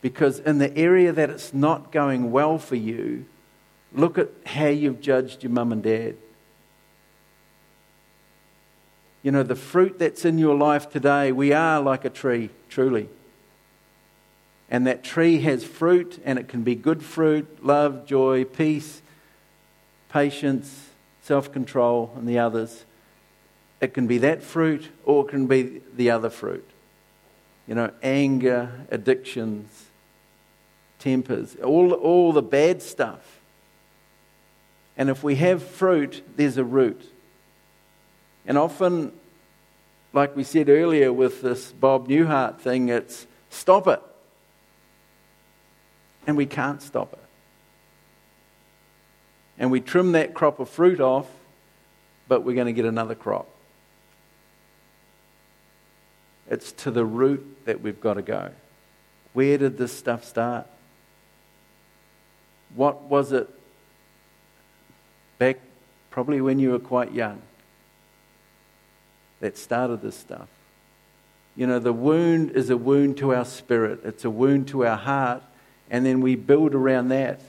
Because 0.02 0.40
in 0.40 0.60
the 0.60 0.76
area 0.78 1.12
that 1.12 1.30
it's 1.30 1.54
not 1.54 1.92
going 1.92 2.32
well 2.32 2.58
for 2.58 2.76
you, 2.76 3.26
look 3.94 4.18
at 4.18 4.30
how 4.46 4.68
you've 4.68 5.02
judged 5.02 5.44
your 5.44 5.52
mum 5.52 5.72
and 5.72 5.82
dad. 5.82 6.16
You 9.24 9.32
know, 9.32 9.42
the 9.42 9.56
fruit 9.56 9.98
that's 9.98 10.24
in 10.24 10.38
your 10.38 10.56
life 10.56 10.90
today, 10.92 11.32
we 11.32 11.52
are 11.52 11.82
like 11.82 12.06
a 12.06 12.12
tree, 12.12 12.52
truly. 12.70 13.10
And 14.70 14.86
that 14.86 15.04
tree 15.04 15.40
has 15.40 15.64
fruit, 15.64 16.22
and 16.24 16.38
it 16.38 16.48
can 16.48 16.64
be 16.64 16.76
good 16.76 17.02
fruit 17.02 17.64
love, 17.64 18.06
joy, 18.06 18.44
peace, 18.44 19.02
patience, 20.10 20.90
self 21.22 21.52
control, 21.52 22.14
and 22.16 22.28
the 22.28 22.38
others. 22.38 22.86
It 23.82 23.94
can 23.94 24.06
be 24.06 24.20
that 24.20 24.44
fruit, 24.44 24.90
or 25.04 25.26
it 25.26 25.32
can 25.32 25.48
be 25.48 25.82
the 25.96 26.12
other 26.12 26.30
fruit. 26.30 26.70
You 27.68 27.76
know, 27.76 27.92
anger, 28.04 28.72
addictions, 28.92 29.86
tempers, 31.00 31.56
all, 31.64 31.94
all 31.94 32.32
the 32.32 32.42
bad 32.42 32.82
stuff. 32.82 33.40
And 34.98 35.10
if 35.10 35.24
we 35.24 35.36
have 35.36 35.64
fruit, 35.64 36.24
there's 36.36 36.58
a 36.58 36.64
root. 36.64 37.02
And 38.46 38.58
often, 38.58 39.12
like 40.14 40.36
we 40.36 40.44
said 40.44 40.70
earlier 40.70 41.12
with 41.12 41.42
this 41.42 41.72
Bob 41.72 42.08
Newhart 42.08 42.60
thing, 42.60 42.90
it's 42.90 43.28
stop 43.50 43.88
it. 43.88 44.02
And 46.28 46.38
we 46.38 46.46
can't 46.46 46.82
stop 46.82 47.14
it. 47.14 47.20
And 49.58 49.72
we 49.72 49.80
trim 49.80 50.14
that 50.14 50.34
crop 50.34 50.60
of 50.60 50.70
fruit 50.70 51.00
off, 51.00 51.28
but 52.28 52.44
we're 52.44 52.56
going 52.56 52.68
to 52.68 52.74
get 52.74 52.86
another 52.86 53.16
crop. 53.16 53.48
It's 56.50 56.72
to 56.74 56.92
the 56.92 57.06
root 57.06 57.55
that 57.66 57.82
we've 57.82 58.00
got 58.00 58.16
to 58.16 58.22
go. 58.22 58.52
Where 59.34 59.58
did 59.58 59.78
this 59.78 59.92
stuff 59.92 60.24
start? 60.24 60.68
What 62.76 63.04
was 63.04 63.32
it 63.32 63.50
back 65.38 65.60
probably 66.10 66.42
when 66.42 66.60
you 66.60 66.72
were 66.72 66.80
quite 66.80 67.14
young? 67.14 67.42
that 69.46 69.58
started 69.58 70.02
this 70.02 70.18
stuff. 70.18 70.48
You 71.56 71.68
know, 71.68 71.78
the 71.78 71.94
wound 71.94 72.52
is 72.52 72.72
a 72.72 72.78
wound 72.78 73.18
to 73.18 73.34
our 73.34 73.46
spirit, 73.46 74.02
it's 74.04 74.26
a 74.26 74.30
wound 74.30 74.68
to 74.70 74.86
our 74.86 74.98
heart, 74.98 75.44
and 75.90 76.06
then 76.06 76.22
we 76.22 76.36
build 76.36 76.74
around 76.74 77.10
that. 77.10 77.40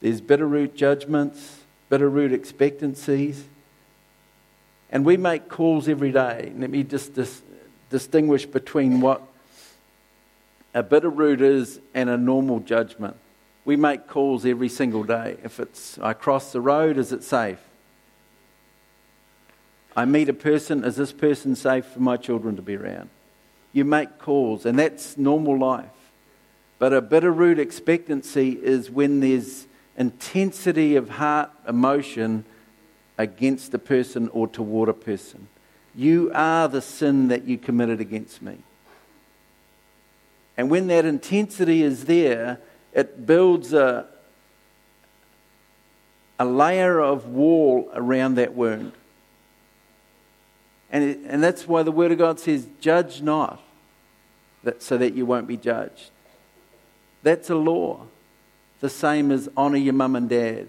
There's 0.00 0.20
bitter 0.20 0.46
root 0.46 0.74
judgments, 0.74 1.60
bitter 1.88 2.08
root 2.08 2.32
expectancies, 2.32 3.44
and 4.90 5.04
we 5.04 5.16
make 5.16 5.48
calls 5.48 5.88
every 5.88 6.12
day. 6.12 6.52
Let 6.56 6.70
me 6.70 6.82
just 6.82 7.14
dis- 7.14 7.42
distinguish 7.94 8.44
between 8.44 9.00
what 9.00 9.22
a 10.74 10.82
bitter 10.82 11.08
root 11.08 11.40
is 11.40 11.78
and 11.94 12.10
a 12.10 12.16
normal 12.16 12.58
judgment. 12.58 13.16
We 13.64 13.76
make 13.76 14.08
calls 14.08 14.44
every 14.44 14.68
single 14.68 15.04
day. 15.04 15.36
If 15.44 15.60
it's 15.60 15.96
I 16.00 16.12
cross 16.12 16.50
the 16.50 16.60
road, 16.60 16.98
is 16.98 17.12
it 17.12 17.22
safe? 17.22 17.60
I 19.96 20.06
meet 20.06 20.28
a 20.28 20.32
person, 20.32 20.82
is 20.82 20.96
this 20.96 21.12
person 21.12 21.54
safe 21.54 21.86
for 21.86 22.00
my 22.00 22.16
children 22.16 22.56
to 22.56 22.62
be 22.62 22.74
around? 22.74 23.10
You 23.72 23.84
make 23.84 24.18
calls, 24.18 24.66
and 24.66 24.76
that's 24.76 25.16
normal 25.16 25.56
life. 25.56 25.86
But 26.80 26.92
a 26.92 27.00
bitter 27.00 27.30
root 27.30 27.60
expectancy 27.60 28.58
is 28.60 28.90
when 28.90 29.20
there's 29.20 29.68
intensity 29.96 30.96
of 30.96 31.10
heart 31.10 31.52
emotion 31.68 32.44
against 33.18 33.72
a 33.72 33.78
person 33.78 34.28
or 34.30 34.48
toward 34.48 34.88
a 34.88 34.94
person. 34.94 35.46
You 35.94 36.32
are 36.34 36.68
the 36.68 36.82
sin 36.82 37.28
that 37.28 37.44
you 37.44 37.56
committed 37.56 38.00
against 38.00 38.42
me. 38.42 38.58
And 40.56 40.70
when 40.70 40.86
that 40.88 41.04
intensity 41.04 41.82
is 41.82 42.04
there, 42.04 42.58
it 42.92 43.26
builds 43.26 43.72
a, 43.72 44.06
a 46.38 46.44
layer 46.44 47.00
of 47.00 47.26
wall 47.26 47.90
around 47.94 48.36
that 48.36 48.54
wound. 48.54 48.92
And, 50.90 51.04
it, 51.04 51.18
and 51.26 51.42
that's 51.42 51.66
why 51.66 51.82
the 51.82 51.92
Word 51.92 52.12
of 52.12 52.18
God 52.18 52.38
says, 52.38 52.68
Judge 52.80 53.20
not, 53.20 53.60
that, 54.62 54.82
so 54.82 54.96
that 54.96 55.14
you 55.14 55.26
won't 55.26 55.48
be 55.48 55.56
judged. 55.56 56.10
That's 57.24 57.50
a 57.50 57.56
law. 57.56 58.06
The 58.80 58.88
same 58.88 59.32
as 59.32 59.48
honour 59.56 59.78
your 59.78 59.94
mum 59.94 60.14
and 60.14 60.28
dad. 60.28 60.68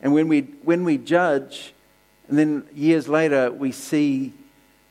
And 0.00 0.14
when 0.14 0.28
we, 0.28 0.42
when 0.62 0.84
we 0.84 0.98
judge, 0.98 1.74
and 2.28 2.38
then 2.38 2.66
years 2.74 3.08
later 3.08 3.50
we 3.50 3.72
see 3.72 4.32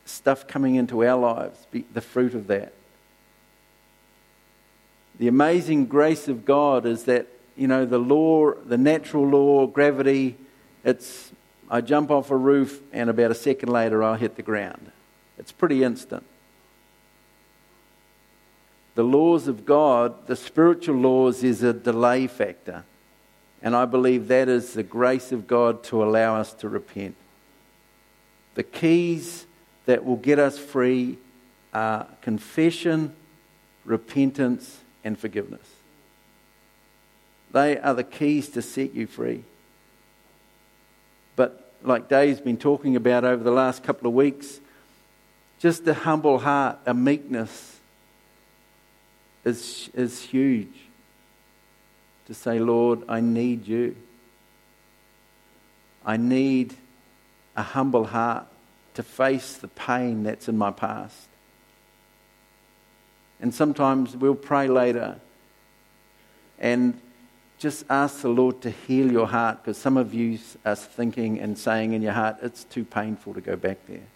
stuff 0.06 0.48
coming 0.48 0.76
into 0.76 1.04
our 1.04 1.18
lives, 1.18 1.66
the 1.94 2.02
fruit 2.02 2.34
of 2.36 2.48
that. 2.48 2.74
The 5.20 5.28
amazing 5.28 5.86
grace 5.86 6.28
of 6.28 6.46
God 6.46 6.86
is 6.86 7.04
that, 7.06 7.28
you 7.56 7.68
know, 7.68 7.86
the 7.86 8.00
law, 8.00 8.54
the 8.54 8.78
natural 8.78 9.28
law, 9.28 9.68
gravity, 9.68 10.36
it's, 10.84 11.32
I 11.70 11.82
jump 11.82 12.12
off 12.12 12.32
a 12.32 12.36
roof 12.36 12.82
and 12.92 13.10
about 13.10 13.32
a 13.32 13.36
second 13.36 13.70
later 13.70 14.04
I'll 14.04 14.16
hit 14.16 14.36
the 14.36 14.42
ground. 14.42 14.92
It's 15.38 15.52
pretty 15.52 15.84
instant. 15.84 16.26
The 18.96 19.04
laws 19.04 19.48
of 19.48 19.66
God, 19.66 20.28
the 20.28 20.36
spiritual 20.36 20.96
laws, 20.96 21.44
is 21.44 21.64
a 21.64 21.74
delay 21.74 22.28
factor. 22.28 22.84
And 23.62 23.76
I 23.76 23.86
believe 23.86 24.28
that 24.28 24.50
is 24.50 24.74
the 24.74 24.84
grace 24.84 25.32
of 25.32 25.48
God 25.48 25.84
to 25.86 26.04
allow 26.04 26.36
us 26.36 26.54
to 26.56 26.70
repent. 26.70 27.16
The 28.56 28.64
keys 28.64 29.46
that 29.86 30.06
will 30.06 30.16
get 30.16 30.40
us 30.40 30.58
free 30.58 31.18
are 31.74 32.08
confession, 32.22 33.16
repentance, 33.86 34.80
and 35.04 35.18
forgiveness. 35.18 35.68
They 37.52 37.78
are 37.78 37.94
the 37.94 38.04
keys 38.04 38.50
to 38.50 38.62
set 38.62 38.94
you 38.94 39.08
free. 39.08 39.44
But 41.36 41.74
like 41.84 42.10
Dave's 42.10 42.42
been 42.42 42.58
talking 42.58 42.96
about 42.96 43.24
over 43.26 43.44
the 43.44 43.52
last 43.52 43.84
couple 43.84 44.08
of 44.08 44.14
weeks, 44.14 44.60
just 45.60 45.88
a 45.88 45.94
humble 45.94 46.40
heart, 46.40 46.80
a 46.86 46.94
meekness 46.94 47.80
is, 49.46 49.90
is 49.94 50.22
huge. 50.22 50.74
To 52.28 52.34
say, 52.34 52.60
Lord, 52.60 53.04
I 53.10 53.20
need 53.20 53.68
you. 53.68 53.96
I 56.06 56.18
need 56.18 56.74
a 57.56 57.64
humble 57.64 58.06
heart 58.06 58.48
to 58.96 59.04
face 59.04 59.58
the 59.58 59.68
pain 59.68 60.24
that's 60.24 60.48
in 60.48 60.58
my 60.58 60.72
past. 60.72 61.28
And 63.40 63.54
sometimes 63.54 64.16
we'll 64.16 64.36
pray 64.36 64.68
later 64.68 65.20
and 66.60 67.00
just 67.58 67.86
ask 67.90 68.22
the 68.22 68.30
Lord 68.30 68.62
to 68.62 68.70
heal 68.70 69.12
your 69.12 69.28
heart 69.28 69.64
because 69.64 69.78
some 69.78 69.98
of 69.98 70.14
you 70.14 70.40
are 70.66 70.76
thinking 70.76 71.40
and 71.40 71.58
saying 71.58 71.94
in 71.94 72.02
your 72.02 72.14
heart, 72.14 72.38
it's 72.42 72.64
too 72.64 72.86
painful 72.86 73.34
to 73.34 73.42
go 73.42 73.56
back 73.56 73.78
there. 73.88 74.08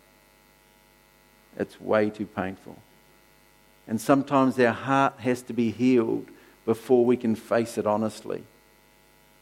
It's 1.57 1.79
way 1.81 2.09
too 2.09 2.25
painful. 2.25 2.77
And 3.87 3.99
sometimes 3.99 4.59
our 4.59 4.73
heart 4.73 5.19
has 5.19 5.41
to 5.43 5.53
be 5.53 5.71
healed 5.71 6.27
before 6.65 7.05
we 7.05 7.17
can 7.17 7.35
face 7.35 7.77
it 7.77 7.87
honestly. 7.87 8.43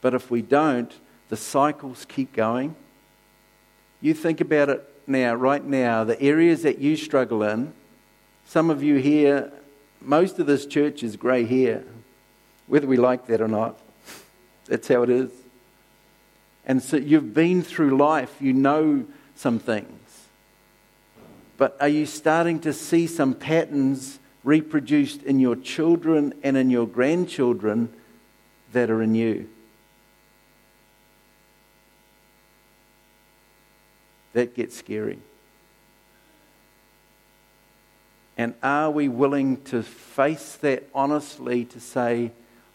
But 0.02 0.14
if 0.14 0.30
we 0.30 0.42
don't, 0.42 0.94
the 1.30 1.38
cycles 1.38 2.06
keep 2.06 2.32
going. 2.34 2.76
You 4.02 4.14
think 4.14 4.42
about 4.42 4.70
it 4.70 4.90
now, 5.08 5.36
right 5.36 5.64
now, 5.64 6.04
the 6.04 6.20
areas 6.22 6.64
that 6.64 6.80
you 6.80 6.96
struggle 6.96 7.44
in, 7.44 7.74
some 8.46 8.70
of 8.70 8.84
you 8.84 8.96
here, 8.98 9.52
most 10.02 10.40
of 10.40 10.48
this 10.48 10.66
church 10.66 11.04
is 11.04 11.16
grey 11.16 11.46
hair, 11.46 11.84
whether 12.68 12.88
we 12.88 12.98
like 12.98 13.28
that 13.28 13.42
or 13.42 13.48
not. 13.48 13.80
That's 14.68 14.88
how 14.88 15.04
it 15.04 15.10
is. 15.10 15.32
And 16.66 16.82
so 16.82 16.98
you've 16.98 17.34
been 17.34 17.62
through 17.62 17.98
life, 17.98 18.36
you 18.40 18.54
know 18.54 19.06
some 19.36 19.60
things. 19.60 19.90
But 21.58 21.78
are 21.80 21.88
you 21.88 22.06
starting 22.06 22.60
to 22.62 22.74
see 22.74 23.08
some 23.08 23.34
patterns 23.34 24.20
reproduced 24.44 25.24
in 25.24 25.40
your 25.40 25.56
children 25.56 26.34
and 26.44 26.58
in 26.58 26.70
your 26.70 26.88
grandchildren 26.88 27.94
that 28.74 28.90
are 28.90 29.02
in 29.02 29.16
you? 29.16 29.48
That 34.36 34.54
gets 34.54 34.76
scary. 34.76 35.18
And 38.38 38.54
are 38.62 38.92
we 38.92 39.08
willing 39.08 39.62
to 39.64 39.82
face 39.82 40.58
that 40.58 40.84
honestly 40.94 41.64
to 41.64 41.80
say, 41.80 42.34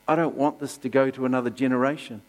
I 0.09 0.16
don't 0.16 0.37
want 0.37 0.59
this 0.59 0.79
to 0.79 0.88
go 0.88 1.11
to 1.11 1.27
another 1.27 1.51
generation? 1.51 2.23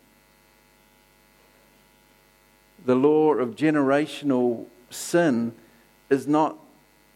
The 2.85 2.95
law 2.95 3.33
of 3.35 3.55
generational 3.55 4.65
sin 4.89 5.53
is 6.09 6.27
not 6.27 6.57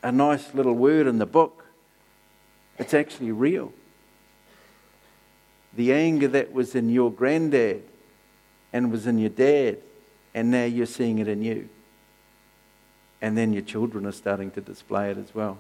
a 0.02 0.12
nice 0.12 0.54
little 0.54 0.74
word 0.74 1.08
in 1.08 1.18
the 1.18 1.26
book, 1.26 1.66
it's 2.80 2.94
actually 2.94 3.34
real. 3.34 3.74
The 5.76 5.92
anger 5.92 6.30
that 6.30 6.54
was 6.54 6.76
in 6.76 6.88
your 6.88 7.12
granddad 7.12 7.84
and 8.72 8.90
was 8.90 9.06
in 9.06 9.18
your 9.18 9.32
dad, 9.32 9.80
and 10.34 10.50
now 10.50 10.64
you're 10.64 10.86
seeing 10.86 11.20
it 11.20 11.28
in 11.28 11.44
you 11.44 11.68
and 13.26 13.36
then 13.36 13.54
your 13.54 13.64
children 13.64 14.06
are 14.06 14.12
starting 14.12 14.52
to 14.52 14.62
display 14.62 15.10
it 15.10 15.18
as 15.18 15.34
well. 15.34 15.58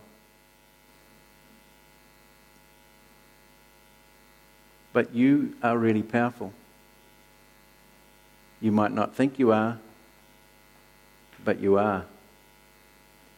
But 4.93 5.15
you 5.15 5.56
are 5.63 5.75
really 5.75 6.04
powerful. 6.04 6.54
You 8.62 8.71
might 8.71 8.91
not 8.91 9.15
think 9.15 9.39
you 9.39 9.51
are, 9.51 9.80
but 11.43 11.60
you 11.60 11.80
are. 11.80 12.06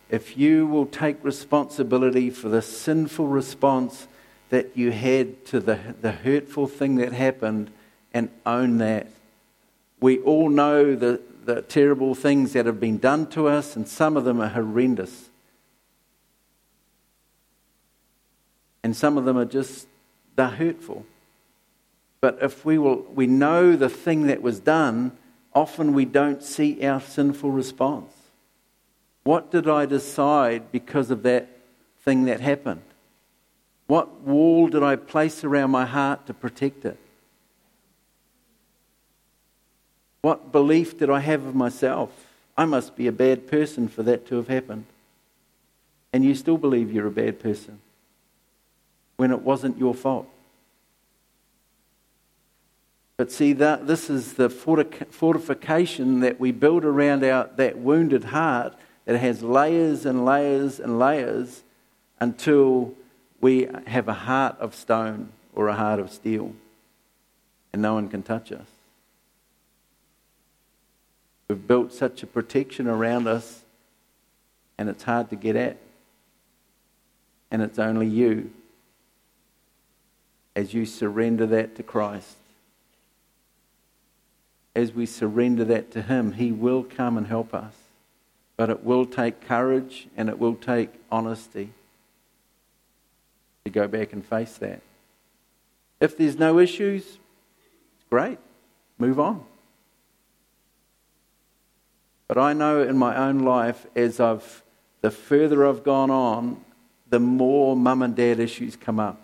If 0.09 0.37
you 0.37 0.67
will 0.67 0.87
take 0.87 1.23
responsibility 1.23 2.29
for 2.29 2.49
the 2.49 2.61
sinful 2.61 3.27
response 3.27 4.09
that 4.49 4.75
you 4.75 4.91
had 4.91 5.45
to 5.45 5.61
the, 5.61 5.79
the 6.01 6.11
hurtful 6.11 6.67
thing 6.67 6.95
that 6.95 7.13
happened 7.13 7.71
and 8.13 8.29
own 8.45 8.79
that, 8.79 9.07
we 10.01 10.19
all 10.19 10.49
know 10.49 10.95
the, 10.95 11.21
the 11.47 11.61
terrible 11.61 12.13
things 12.13 12.51
that 12.53 12.65
have 12.65 12.79
been 12.79 12.97
done 12.97 13.25
to 13.27 13.47
us, 13.47 13.77
and 13.77 13.87
some 13.87 14.17
of 14.17 14.25
them 14.25 14.41
are 14.41 14.49
horrendous. 14.49 15.29
And 18.83 18.95
some 18.95 19.17
of 19.17 19.23
them 19.23 19.37
are 19.37 19.45
just, 19.45 19.87
they're 20.35 20.49
hurtful. 20.49 21.05
But 22.19 22.39
if 22.41 22.65
we 22.65 22.77
will, 22.77 22.97
we 23.13 23.27
know 23.27 23.77
the 23.77 23.87
thing 23.87 24.27
that 24.27 24.41
was 24.41 24.59
done, 24.59 25.13
often 25.53 25.93
we 25.93 26.03
don't 26.03 26.43
see 26.43 26.85
our 26.85 26.99
sinful 26.99 27.51
response. 27.51 28.13
What 29.23 29.49
did 29.49 29.69
I 29.69 29.85
decide 29.85 30.69
because 30.73 31.11
of 31.11 31.23
that 31.23 31.47
thing 32.01 32.25
that 32.25 32.41
happened? 32.41 32.81
What 33.87 34.19
wall 34.19 34.67
did 34.67 34.83
I 34.83 34.97
place 34.97 35.45
around 35.45 35.71
my 35.71 35.85
heart 35.85 36.27
to 36.27 36.33
protect 36.33 36.83
it? 36.83 36.99
What 40.27 40.51
belief 40.51 40.97
did 40.97 41.09
I 41.09 41.21
have 41.21 41.45
of 41.45 41.55
myself? 41.55 42.09
I 42.57 42.65
must 42.65 42.97
be 42.97 43.07
a 43.07 43.13
bad 43.13 43.47
person 43.47 43.87
for 43.87 44.03
that 44.03 44.27
to 44.27 44.35
have 44.35 44.49
happened. 44.49 44.83
And 46.11 46.25
you 46.25 46.35
still 46.35 46.57
believe 46.57 46.91
you're 46.91 47.07
a 47.07 47.11
bad 47.11 47.39
person 47.39 47.79
when 49.15 49.31
it 49.31 49.41
wasn't 49.41 49.77
your 49.77 49.93
fault. 49.93 50.27
But 53.15 53.31
see, 53.31 53.53
that, 53.53 53.87
this 53.87 54.09
is 54.09 54.33
the 54.33 54.49
fortification 54.49 56.19
that 56.19 56.41
we 56.41 56.51
build 56.51 56.83
around 56.83 57.23
our, 57.23 57.49
that 57.55 57.77
wounded 57.77 58.25
heart 58.25 58.75
that 59.05 59.17
has 59.17 59.41
layers 59.41 60.05
and 60.05 60.25
layers 60.25 60.81
and 60.81 60.99
layers 60.99 61.63
until 62.19 62.93
we 63.39 63.69
have 63.85 64.09
a 64.09 64.13
heart 64.13 64.57
of 64.59 64.75
stone 64.75 65.29
or 65.55 65.69
a 65.69 65.75
heart 65.75 66.01
of 66.01 66.11
steel 66.11 66.53
and 67.71 67.81
no 67.81 67.93
one 67.93 68.09
can 68.09 68.23
touch 68.23 68.51
us. 68.51 68.76
We've 71.49 71.67
built 71.67 71.93
such 71.93 72.23
a 72.23 72.27
protection 72.27 72.87
around 72.87 73.27
us, 73.27 73.63
and 74.77 74.89
it's 74.89 75.03
hard 75.03 75.29
to 75.29 75.35
get 75.35 75.55
at. 75.55 75.77
And 77.49 77.61
it's 77.61 77.79
only 77.79 78.07
you, 78.07 78.51
as 80.55 80.73
you 80.73 80.85
surrender 80.85 81.45
that 81.45 81.75
to 81.77 81.83
Christ. 81.83 82.35
As 84.75 84.91
we 84.91 85.05
surrender 85.05 85.63
that 85.65 85.91
to 85.91 86.01
Him, 86.01 86.33
He 86.33 86.51
will 86.51 86.83
come 86.83 87.17
and 87.17 87.27
help 87.27 87.53
us. 87.53 87.73
But 88.57 88.69
it 88.69 88.83
will 88.83 89.05
take 89.05 89.47
courage 89.47 90.07
and 90.17 90.29
it 90.29 90.39
will 90.39 90.55
take 90.55 90.89
honesty 91.11 91.69
to 93.63 93.71
go 93.71 93.87
back 93.87 94.13
and 94.13 94.25
face 94.25 94.57
that. 94.57 94.81
If 95.99 96.17
there's 96.17 96.37
no 96.37 96.59
issues, 96.59 97.19
great, 98.09 98.39
move 98.97 99.19
on. 99.19 99.45
But 102.27 102.37
I 102.37 102.53
know 102.53 102.81
in 102.81 102.97
my 102.97 103.15
own 103.15 103.39
life, 103.39 103.85
as 103.95 104.19
I've 104.19 104.63
the 105.01 105.11
further 105.11 105.65
I've 105.65 105.83
gone 105.83 106.09
on, 106.09 106.63
the 107.09 107.19
more 107.19 107.75
mum 107.75 108.01
and 108.01 108.15
dad 108.15 108.39
issues 108.39 108.75
come 108.75 108.99
up. 108.99 109.21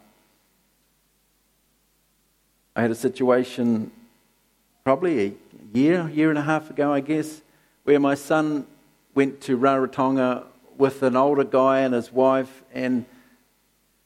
I 2.75 2.81
had 2.81 2.91
a 2.91 2.95
situation 2.95 3.91
probably 4.83 5.27
a 5.27 5.33
year, 5.77 6.09
year 6.09 6.29
and 6.29 6.39
a 6.39 6.43
half 6.43 6.69
ago, 6.69 6.93
I 6.93 6.99
guess, 6.99 7.41
where 7.83 7.99
my 7.99 8.15
son 8.15 8.65
went 9.15 9.41
to 9.41 9.57
Rarotonga 9.57 10.45
with 10.77 11.03
an 11.03 11.15
older 11.15 11.43
guy 11.43 11.79
and 11.79 11.93
his 11.93 12.11
wife, 12.11 12.63
and 12.73 13.05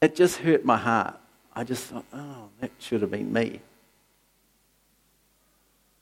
it 0.02 0.14
just 0.14 0.38
hurt 0.38 0.64
my 0.64 0.76
heart. 0.76 1.18
I 1.54 1.64
just 1.64 1.84
thought, 1.84 2.04
oh, 2.12 2.48
that 2.60 2.70
should 2.78 3.02
have 3.02 3.10
been 3.10 3.32
me. 3.32 3.60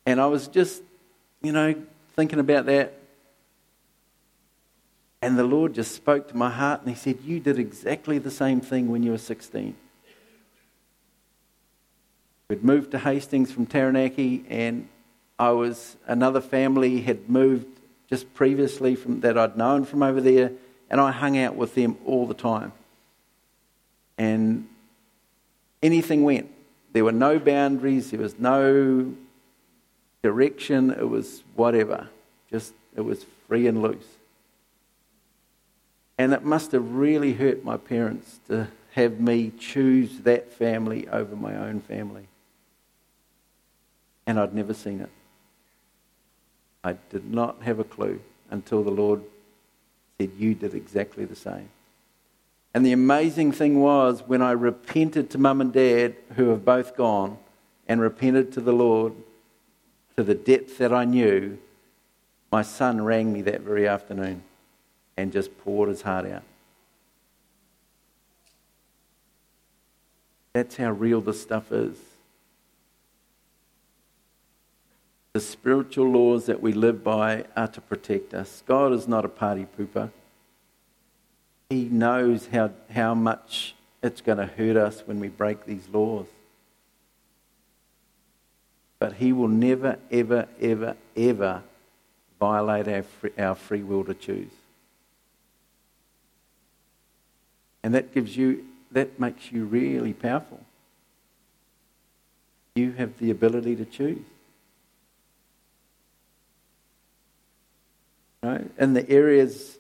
And 0.04 0.20
I 0.20 0.26
was 0.26 0.48
just, 0.48 0.82
you 1.42 1.52
know, 1.52 1.74
thinking 2.16 2.40
about 2.40 2.66
that. 2.66 2.94
And 5.22 5.38
the 5.38 5.44
Lord 5.44 5.74
just 5.74 5.94
spoke 5.94 6.28
to 6.28 6.36
my 6.36 6.50
heart 6.50 6.80
and 6.80 6.90
He 6.90 6.96
said, 6.96 7.20
You 7.22 7.40
did 7.40 7.58
exactly 7.58 8.18
the 8.18 8.30
same 8.30 8.60
thing 8.60 8.90
when 8.90 9.02
you 9.02 9.12
were 9.12 9.18
16. 9.18 9.76
We'd 12.48 12.64
moved 12.64 12.92
to 12.92 12.98
Hastings 12.98 13.50
from 13.50 13.66
Taranaki, 13.66 14.44
and 14.48 14.88
I 15.36 15.50
was, 15.50 15.96
another 16.06 16.40
family 16.40 17.00
had 17.00 17.28
moved 17.28 17.66
just 18.08 18.32
previously 18.34 18.94
from, 18.94 19.20
that 19.20 19.36
I'd 19.36 19.56
known 19.56 19.84
from 19.84 20.04
over 20.04 20.20
there, 20.20 20.52
and 20.88 21.00
I 21.00 21.10
hung 21.10 21.36
out 21.36 21.56
with 21.56 21.74
them 21.74 21.96
all 22.06 22.24
the 22.24 22.34
time. 22.34 22.72
And 24.16 24.68
anything 25.82 26.22
went. 26.22 26.48
There 26.92 27.04
were 27.04 27.10
no 27.10 27.40
boundaries, 27.40 28.12
there 28.12 28.20
was 28.20 28.38
no 28.38 29.12
direction, 30.22 30.90
it 30.90 31.08
was 31.08 31.42
whatever. 31.54 32.08
Just, 32.50 32.74
it 32.94 33.02
was 33.02 33.24
free 33.48 33.66
and 33.66 33.82
loose. 33.82 34.06
And 36.18 36.32
it 36.32 36.44
must 36.44 36.72
have 36.72 36.92
really 36.92 37.34
hurt 37.34 37.64
my 37.64 37.76
parents 37.76 38.40
to 38.48 38.68
have 38.92 39.20
me 39.20 39.52
choose 39.58 40.20
that 40.20 40.50
family 40.50 41.06
over 41.08 41.36
my 41.36 41.54
own 41.54 41.80
family. 41.80 42.28
And 44.26 44.40
I'd 44.40 44.54
never 44.54 44.72
seen 44.72 45.00
it. 45.00 45.10
I 46.82 46.94
did 47.10 47.30
not 47.30 47.62
have 47.62 47.78
a 47.78 47.84
clue 47.84 48.20
until 48.50 48.82
the 48.82 48.90
Lord 48.90 49.22
said, 50.18 50.30
You 50.38 50.54
did 50.54 50.74
exactly 50.74 51.24
the 51.24 51.36
same. 51.36 51.68
And 52.72 52.84
the 52.84 52.92
amazing 52.92 53.52
thing 53.52 53.80
was, 53.80 54.22
when 54.26 54.42
I 54.42 54.52
repented 54.52 55.30
to 55.30 55.38
mum 55.38 55.60
and 55.60 55.72
dad, 55.72 56.16
who 56.36 56.48
have 56.48 56.64
both 56.64 56.96
gone, 56.96 57.38
and 57.88 58.00
repented 58.00 58.52
to 58.52 58.60
the 58.60 58.72
Lord 58.72 59.12
to 60.16 60.24
the 60.24 60.34
depth 60.34 60.78
that 60.78 60.92
I 60.92 61.04
knew, 61.04 61.58
my 62.50 62.62
son 62.62 63.04
rang 63.04 63.32
me 63.32 63.42
that 63.42 63.60
very 63.60 63.86
afternoon 63.86 64.42
and 65.16 65.32
just 65.32 65.56
poured 65.58 65.88
his 65.88 66.02
heart 66.02 66.26
out. 66.26 66.42
That's 70.54 70.76
how 70.76 70.90
real 70.90 71.20
this 71.20 71.42
stuff 71.42 71.70
is. 71.70 71.98
The 75.34 75.40
spiritual 75.40 76.10
laws 76.10 76.46
that 76.46 76.62
we 76.62 76.72
live 76.72 77.04
by 77.04 77.44
are 77.54 77.68
to 77.68 77.80
protect 77.82 78.32
us. 78.32 78.62
God 78.66 78.94
is 78.94 79.06
not 79.06 79.26
a 79.26 79.28
party 79.28 79.66
pooper. 79.78 80.10
He 81.68 81.84
knows 81.84 82.46
how, 82.46 82.70
how 82.90 83.12
much 83.14 83.74
it's 84.02 84.22
going 84.22 84.38
to 84.38 84.46
hurt 84.46 84.78
us 84.78 85.02
when 85.04 85.20
we 85.20 85.28
break 85.28 85.66
these 85.66 85.88
laws. 85.92 86.26
But 88.98 89.14
He 89.14 89.32
will 89.32 89.48
never, 89.48 89.98
ever, 90.10 90.48
ever, 90.60 90.96
ever 91.16 91.62
violate 92.40 92.88
our 92.88 93.02
free, 93.02 93.30
our 93.38 93.54
free 93.54 93.82
will 93.82 94.04
to 94.04 94.14
choose. 94.14 94.50
And 97.82 97.94
that 97.94 98.12
gives 98.12 98.36
you, 98.36 98.64
that 98.90 99.20
makes 99.20 99.52
you 99.52 99.64
really 99.64 100.12
powerful. 100.12 100.60
You 102.74 102.92
have 102.92 103.18
the 103.18 103.30
ability 103.30 103.76
to 103.76 103.84
choose. 103.84 104.24
Right? 108.42 108.70
In 108.78 108.94
the 108.94 109.08
areas, 109.08 109.78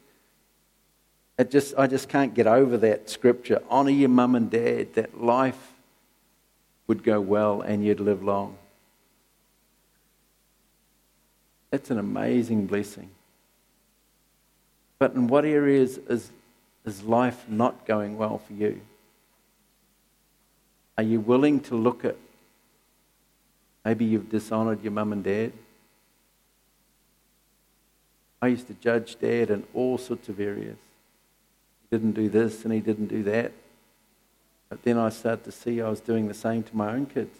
it 1.38 1.50
just, 1.50 1.74
I 1.76 1.86
just 1.86 2.08
can't 2.08 2.32
get 2.32 2.46
over 2.46 2.76
that 2.78 3.10
scripture. 3.10 3.62
Honour 3.70 3.90
your 3.90 4.08
mum 4.08 4.34
and 4.34 4.50
dad, 4.50 4.94
that 4.94 5.20
life 5.22 5.72
would 6.86 7.02
go 7.02 7.20
well 7.20 7.60
and 7.60 7.84
you'd 7.84 8.00
live 8.00 8.22
long. 8.22 8.56
That's 11.70 11.90
an 11.90 11.98
amazing 11.98 12.66
blessing. 12.66 13.10
But 14.98 15.14
in 15.14 15.26
what 15.26 15.44
areas 15.44 15.98
is, 16.08 16.30
is 16.84 17.02
life 17.02 17.44
not 17.48 17.86
going 17.86 18.16
well 18.16 18.38
for 18.38 18.52
you? 18.52 18.80
Are 20.96 21.04
you 21.04 21.20
willing 21.20 21.60
to 21.60 21.74
look 21.74 22.04
at 22.04 22.16
maybe 23.84 24.04
you've 24.04 24.30
dishonoured 24.30 24.82
your 24.82 24.92
mum 24.92 25.12
and 25.12 25.22
dad? 25.22 25.52
I 28.40 28.48
used 28.48 28.68
to 28.68 28.74
judge 28.74 29.18
dad 29.18 29.50
in 29.50 29.64
all 29.74 29.98
sorts 29.98 30.28
of 30.28 30.40
areas. 30.40 30.76
He 31.82 31.96
didn't 31.96 32.12
do 32.12 32.28
this 32.28 32.64
and 32.64 32.72
he 32.72 32.80
didn't 32.80 33.08
do 33.08 33.22
that. 33.24 33.52
But 34.68 34.82
then 34.82 34.98
I 34.98 35.10
started 35.10 35.44
to 35.44 35.52
see 35.52 35.80
I 35.80 35.88
was 35.88 36.00
doing 36.00 36.28
the 36.28 36.34
same 36.34 36.62
to 36.62 36.76
my 36.76 36.92
own 36.92 37.06
kids. 37.06 37.38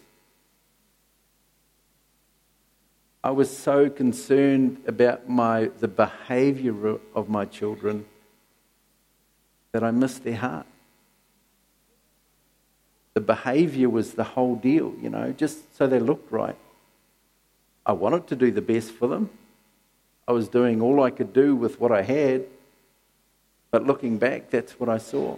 I 3.27 3.31
was 3.31 3.49
so 3.55 3.89
concerned 3.89 4.81
about 4.87 5.27
my, 5.27 5.69
the 5.79 5.89
behavior 5.89 6.97
of 7.13 7.27
my 7.27 7.43
children 7.43 8.05
that 9.73 9.83
I 9.83 9.91
missed 9.91 10.23
their 10.23 10.37
heart. 10.37 10.65
The 13.15 13.19
behavior 13.19 13.89
was 13.89 14.13
the 14.13 14.23
whole 14.23 14.55
deal, 14.55 14.93
you 15.01 15.09
know, 15.09 15.33
just 15.33 15.75
so 15.75 15.87
they 15.87 15.99
looked 15.99 16.31
right. 16.31 16.55
I 17.85 17.91
wanted 17.91 18.27
to 18.27 18.37
do 18.37 18.49
the 18.49 18.61
best 18.61 18.91
for 18.91 19.09
them. 19.09 19.29
I 20.25 20.31
was 20.31 20.47
doing 20.47 20.81
all 20.81 21.03
I 21.03 21.09
could 21.09 21.33
do 21.33 21.53
with 21.53 21.81
what 21.81 21.91
I 21.91 22.03
had, 22.03 22.45
but 23.71 23.85
looking 23.85 24.17
back, 24.17 24.51
that's 24.51 24.79
what 24.79 24.87
I 24.87 24.99
saw. 24.99 25.35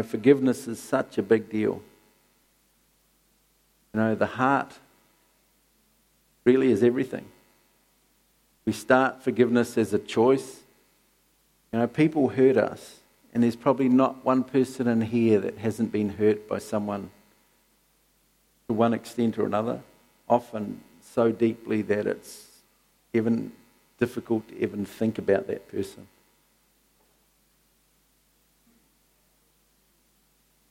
Know, 0.00 0.08
forgiveness 0.08 0.66
is 0.66 0.80
such 0.80 1.18
a 1.18 1.22
big 1.22 1.50
deal. 1.50 1.82
You 3.92 4.00
know, 4.00 4.14
the 4.14 4.26
heart 4.26 4.78
really 6.44 6.70
is 6.70 6.82
everything. 6.82 7.26
We 8.64 8.72
start 8.72 9.22
forgiveness 9.22 9.76
as 9.76 9.92
a 9.92 9.98
choice. 9.98 10.60
You 11.72 11.80
know, 11.80 11.86
people 11.86 12.28
hurt 12.28 12.56
us. 12.56 12.96
And 13.32 13.42
there's 13.42 13.56
probably 13.56 13.88
not 13.88 14.24
one 14.24 14.42
person 14.42 14.88
in 14.88 15.02
here 15.02 15.38
that 15.40 15.58
hasn't 15.58 15.92
been 15.92 16.10
hurt 16.10 16.48
by 16.48 16.58
someone 16.58 17.10
to 18.68 18.74
one 18.74 18.92
extent 18.92 19.38
or 19.38 19.46
another, 19.46 19.80
often 20.28 20.80
so 21.00 21.30
deeply 21.30 21.82
that 21.82 22.06
it's 22.06 22.46
even 23.12 23.52
difficult 23.98 24.48
to 24.48 24.62
even 24.62 24.84
think 24.84 25.18
about 25.18 25.46
that 25.46 25.68
person. 25.70 26.08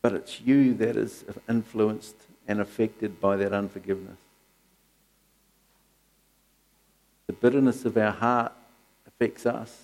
But 0.01 0.13
it's 0.13 0.41
you 0.41 0.73
that 0.75 0.95
is 0.95 1.25
influenced 1.47 2.15
and 2.47 2.59
affected 2.59 3.19
by 3.19 3.35
that 3.37 3.53
unforgiveness. 3.53 4.17
The 7.27 7.33
bitterness 7.33 7.85
of 7.85 7.97
our 7.97 8.11
heart 8.11 8.53
affects 9.05 9.45
us. 9.45 9.83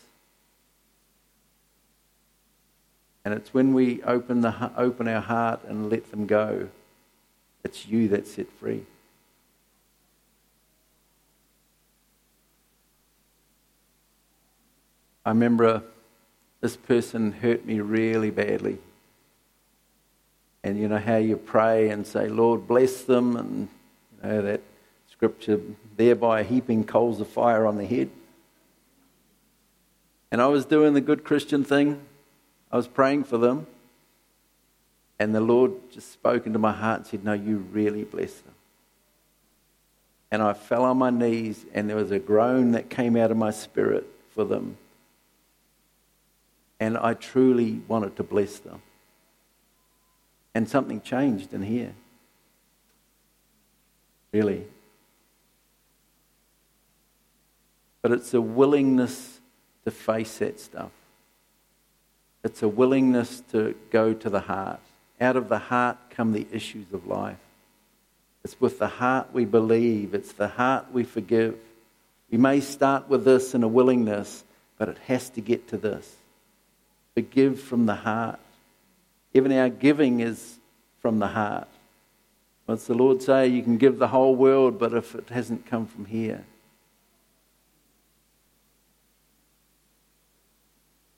And 3.23 3.33
it's 3.33 3.53
when 3.53 3.73
we 3.73 4.01
open, 4.03 4.41
the, 4.41 4.71
open 4.77 5.07
our 5.07 5.21
heart 5.21 5.61
and 5.67 5.89
let 5.89 6.11
them 6.11 6.25
go, 6.25 6.69
it's 7.63 7.87
you 7.87 8.07
that's 8.07 8.33
set 8.33 8.51
free. 8.51 8.85
I 15.25 15.29
remember 15.29 15.81
this 16.61 16.77
person 16.77 17.31
hurt 17.31 17.65
me 17.65 17.79
really 17.79 18.29
badly. 18.29 18.77
And 20.65 20.79
you 20.79 20.87
know 20.87 20.97
how 20.97 21.17
you 21.17 21.37
pray 21.37 21.89
and 21.89 22.07
say, 22.07 22.27
Lord, 22.27 22.67
bless 22.67 23.03
them, 23.03 23.37
and 23.37 23.67
you 24.23 24.27
know 24.27 24.41
that 24.41 24.61
scripture, 25.11 25.61
thereby 25.95 26.41
heaping 26.41 26.85
coals 26.85 27.21
of 27.21 27.27
fire 27.27 27.67
on 27.67 27.77
the 27.77 27.85
head. 27.85 28.09
And 30.31 30.41
I 30.41 30.47
was 30.47 30.65
doing 30.65 30.95
the 30.95 31.01
good 31.01 31.23
Christian 31.23 31.63
thing. 31.63 32.01
I 32.71 32.77
was 32.77 32.87
praying 32.87 33.25
for 33.25 33.37
them, 33.37 33.67
and 35.19 35.35
the 35.35 35.39
Lord 35.39 35.73
just 35.91 36.11
spoke 36.11 36.47
into 36.47 36.57
my 36.57 36.71
heart 36.71 37.01
and 37.01 37.07
said, 37.07 37.23
No, 37.23 37.33
you 37.33 37.57
really 37.71 38.03
bless 38.03 38.33
them. 38.33 38.55
And 40.31 40.41
I 40.41 40.53
fell 40.53 40.83
on 40.83 40.97
my 40.97 41.11
knees, 41.11 41.63
and 41.75 41.87
there 41.87 41.95
was 41.95 42.09
a 42.09 42.17
groan 42.17 42.71
that 42.71 42.89
came 42.89 43.15
out 43.15 43.29
of 43.29 43.37
my 43.37 43.51
spirit 43.51 44.07
for 44.31 44.43
them. 44.43 44.77
And 46.79 46.97
I 46.97 47.13
truly 47.13 47.81
wanted 47.87 48.15
to 48.15 48.23
bless 48.23 48.57
them. 48.57 48.81
And 50.55 50.67
something 50.67 51.01
changed 51.01 51.53
in 51.53 51.61
here. 51.61 51.93
Really. 54.31 54.65
But 58.01 58.11
it's 58.11 58.33
a 58.33 58.41
willingness 58.41 59.39
to 59.83 59.91
face 59.91 60.39
that 60.39 60.59
stuff. 60.59 60.91
It's 62.43 62.63
a 62.63 62.67
willingness 62.67 63.41
to 63.51 63.75
go 63.91 64.13
to 64.13 64.29
the 64.29 64.39
heart. 64.39 64.79
Out 65.19 65.35
of 65.35 65.49
the 65.49 65.57
heart 65.57 65.97
come 66.09 66.31
the 66.31 66.47
issues 66.51 66.85
of 66.93 67.07
life. 67.07 67.37
It's 68.43 68.59
with 68.61 68.77
the 68.77 68.87
heart 68.87 69.33
we 69.33 69.45
believe, 69.45 70.13
it's 70.13 70.33
the 70.33 70.47
heart 70.47 70.85
we 70.93 71.03
forgive. 71.03 71.57
We 72.29 72.37
may 72.37 72.59
start 72.59 73.09
with 73.09 73.25
this 73.25 73.55
in 73.55 73.63
a 73.63 73.67
willingness, 73.67 74.43
but 74.77 74.89
it 74.89 74.97
has 75.07 75.29
to 75.31 75.41
get 75.41 75.69
to 75.69 75.77
this. 75.77 76.15
Forgive 77.15 77.59
from 77.59 77.87
the 77.87 77.95
heart. 77.95 78.39
Even 79.35 79.51
our 79.51 79.69
giving 79.69 80.21
is 80.21 80.59
from 81.01 81.19
the 81.19 81.27
heart. 81.27 81.67
What's 82.65 82.87
the 82.87 82.95
Lord 82.95 83.21
say? 83.21 83.47
You 83.47 83.61
can 83.61 83.77
give 83.77 83.99
the 83.99 84.07
whole 84.07 84.35
world, 84.35 84.79
but 84.79 84.93
if 84.93 85.13
it 85.13 85.29
hasn't 85.29 85.67
come 85.67 85.85
from 85.85 86.05
here, 86.05 86.45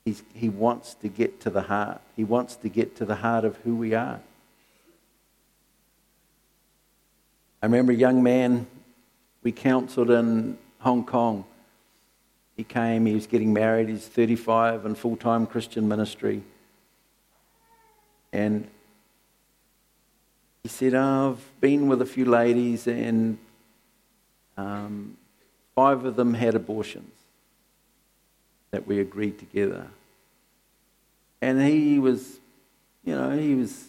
He's, 0.03 0.23
he 0.33 0.47
wants 0.47 0.93
to 1.01 1.09
get 1.09 1.41
to 1.41 1.49
the 1.49 1.63
heart. 1.63 1.99
He 2.15 2.23
wants 2.23 2.55
to 2.55 2.69
get 2.69 2.95
to 2.95 3.03
the 3.03 3.15
heart 3.15 3.43
of 3.43 3.57
who 3.57 3.75
we 3.75 3.93
are. 3.93 4.21
I 7.61 7.65
remember 7.65 7.91
a 7.91 7.95
young 7.95 8.23
man 8.23 8.67
we 9.43 9.51
counseled 9.51 10.09
in 10.09 10.57
Hong 10.79 11.03
Kong. 11.03 11.43
He 12.55 12.63
came, 12.63 13.05
he 13.05 13.15
was 13.15 13.27
getting 13.27 13.51
married, 13.51 13.89
he's 13.89 14.07
35 14.07 14.85
and 14.85 14.97
full 14.97 15.17
time 15.17 15.45
Christian 15.45 15.89
ministry. 15.89 16.41
And 18.33 18.67
he 20.63 20.69
said, 20.69 20.93
oh, 20.93 21.31
I've 21.31 21.61
been 21.61 21.87
with 21.87 22.01
a 22.01 22.05
few 22.05 22.25
ladies, 22.25 22.87
and 22.87 23.37
um, 24.57 25.17
five 25.75 26.03
of 26.05 26.15
them 26.15 26.33
had 26.33 26.55
abortions 26.55 27.11
that 28.71 28.85
we 28.85 28.99
agreed 28.99 29.39
together. 29.39 29.87
And 31.41 31.61
he 31.61 31.99
was, 31.99 32.39
you 33.05 33.15
know, 33.15 33.37
he 33.37 33.55
was 33.55 33.85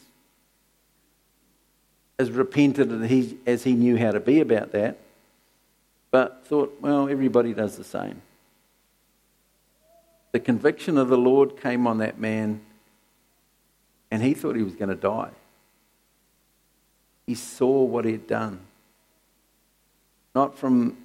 as 2.18 2.30
repentant 2.30 2.92
as 2.92 3.10
he, 3.10 3.38
as 3.46 3.64
he 3.64 3.74
knew 3.74 3.96
how 3.96 4.10
to 4.10 4.20
be 4.20 4.40
about 4.40 4.72
that, 4.72 4.98
but 6.10 6.46
thought, 6.46 6.76
well, 6.80 7.08
everybody 7.08 7.52
does 7.52 7.76
the 7.76 7.84
same. 7.84 8.22
The 10.32 10.40
conviction 10.40 10.98
of 10.98 11.08
the 11.08 11.16
Lord 11.16 11.60
came 11.60 11.86
on 11.86 11.98
that 11.98 12.18
man, 12.18 12.60
and 14.10 14.22
he 14.22 14.34
thought 14.34 14.56
he 14.56 14.62
was 14.62 14.74
going 14.74 14.88
to 14.88 14.94
die. 14.94 15.30
He 17.26 17.34
saw 17.34 17.84
what 17.84 18.04
he 18.04 18.12
had 18.12 18.26
done, 18.26 18.60
not 20.34 20.56
from 20.56 20.96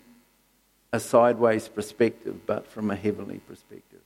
a 0.93 0.99
sideways 0.99 1.67
perspective, 1.67 2.45
but 2.45 2.67
from 2.67 2.91
a 2.91 2.95
heavenly 2.95 3.39
perspective. 3.39 3.99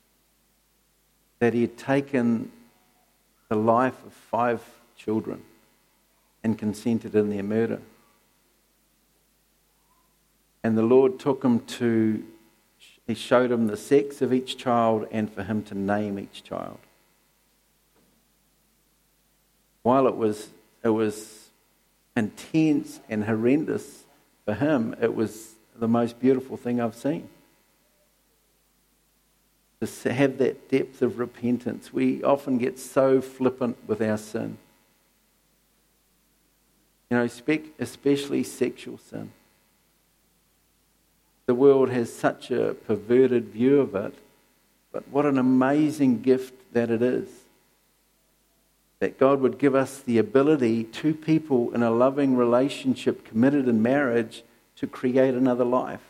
That 1.39 1.53
he 1.53 1.61
had 1.61 1.77
taken 1.77 2.51
the 3.49 3.55
life 3.55 4.03
of 4.05 4.13
five 4.13 4.63
children 4.95 5.43
and 6.43 6.57
consented 6.57 7.13
in 7.13 7.29
their 7.29 7.43
murder. 7.43 7.81
And 10.63 10.77
the 10.77 10.83
Lord 10.83 11.19
took 11.19 11.43
him 11.43 11.59
to, 11.59 12.25
he 13.05 13.13
showed 13.13 13.51
him 13.51 13.67
the 13.67 13.77
sex 13.77 14.21
of 14.21 14.33
each 14.33 14.57
child 14.57 15.07
and 15.11 15.31
for 15.31 15.43
him 15.43 15.61
to 15.63 15.75
name 15.75 16.17
each 16.17 16.43
child. 16.43 16.79
While 19.87 20.07
it 20.07 20.17
was, 20.17 20.49
it 20.83 20.89
was 20.89 21.47
intense 22.17 22.99
and 23.07 23.23
horrendous 23.23 24.03
for 24.43 24.53
him, 24.53 24.93
it 25.01 25.15
was 25.15 25.53
the 25.79 25.87
most 25.87 26.19
beautiful 26.19 26.57
thing 26.57 26.81
I've 26.81 26.93
seen. 26.93 27.29
To 29.79 30.11
have 30.11 30.39
that 30.39 30.69
depth 30.69 31.01
of 31.01 31.19
repentance. 31.19 31.93
We 31.93 32.21
often 32.21 32.57
get 32.57 32.77
so 32.79 33.21
flippant 33.21 33.77
with 33.87 34.01
our 34.01 34.17
sin. 34.17 34.57
You 37.09 37.15
know, 37.19 37.29
especially 37.79 38.43
sexual 38.43 38.97
sin. 38.97 39.31
The 41.45 41.55
world 41.55 41.91
has 41.91 42.11
such 42.11 42.51
a 42.51 42.73
perverted 42.73 43.45
view 43.45 43.79
of 43.79 43.95
it, 43.95 44.15
but 44.91 45.07
what 45.07 45.25
an 45.25 45.37
amazing 45.37 46.23
gift 46.23 46.73
that 46.73 46.91
it 46.91 47.01
is. 47.01 47.29
That 48.99 49.19
God 49.19 49.41
would 49.41 49.59
give 49.59 49.75
us 49.75 49.99
the 49.99 50.17
ability, 50.17 50.83
two 50.83 51.13
people 51.13 51.73
in 51.73 51.83
a 51.83 51.91
loving 51.91 52.35
relationship 52.35 53.23
committed 53.25 53.67
in 53.67 53.81
marriage, 53.81 54.43
to 54.77 54.87
create 54.87 55.33
another 55.33 55.65
life. 55.65 56.01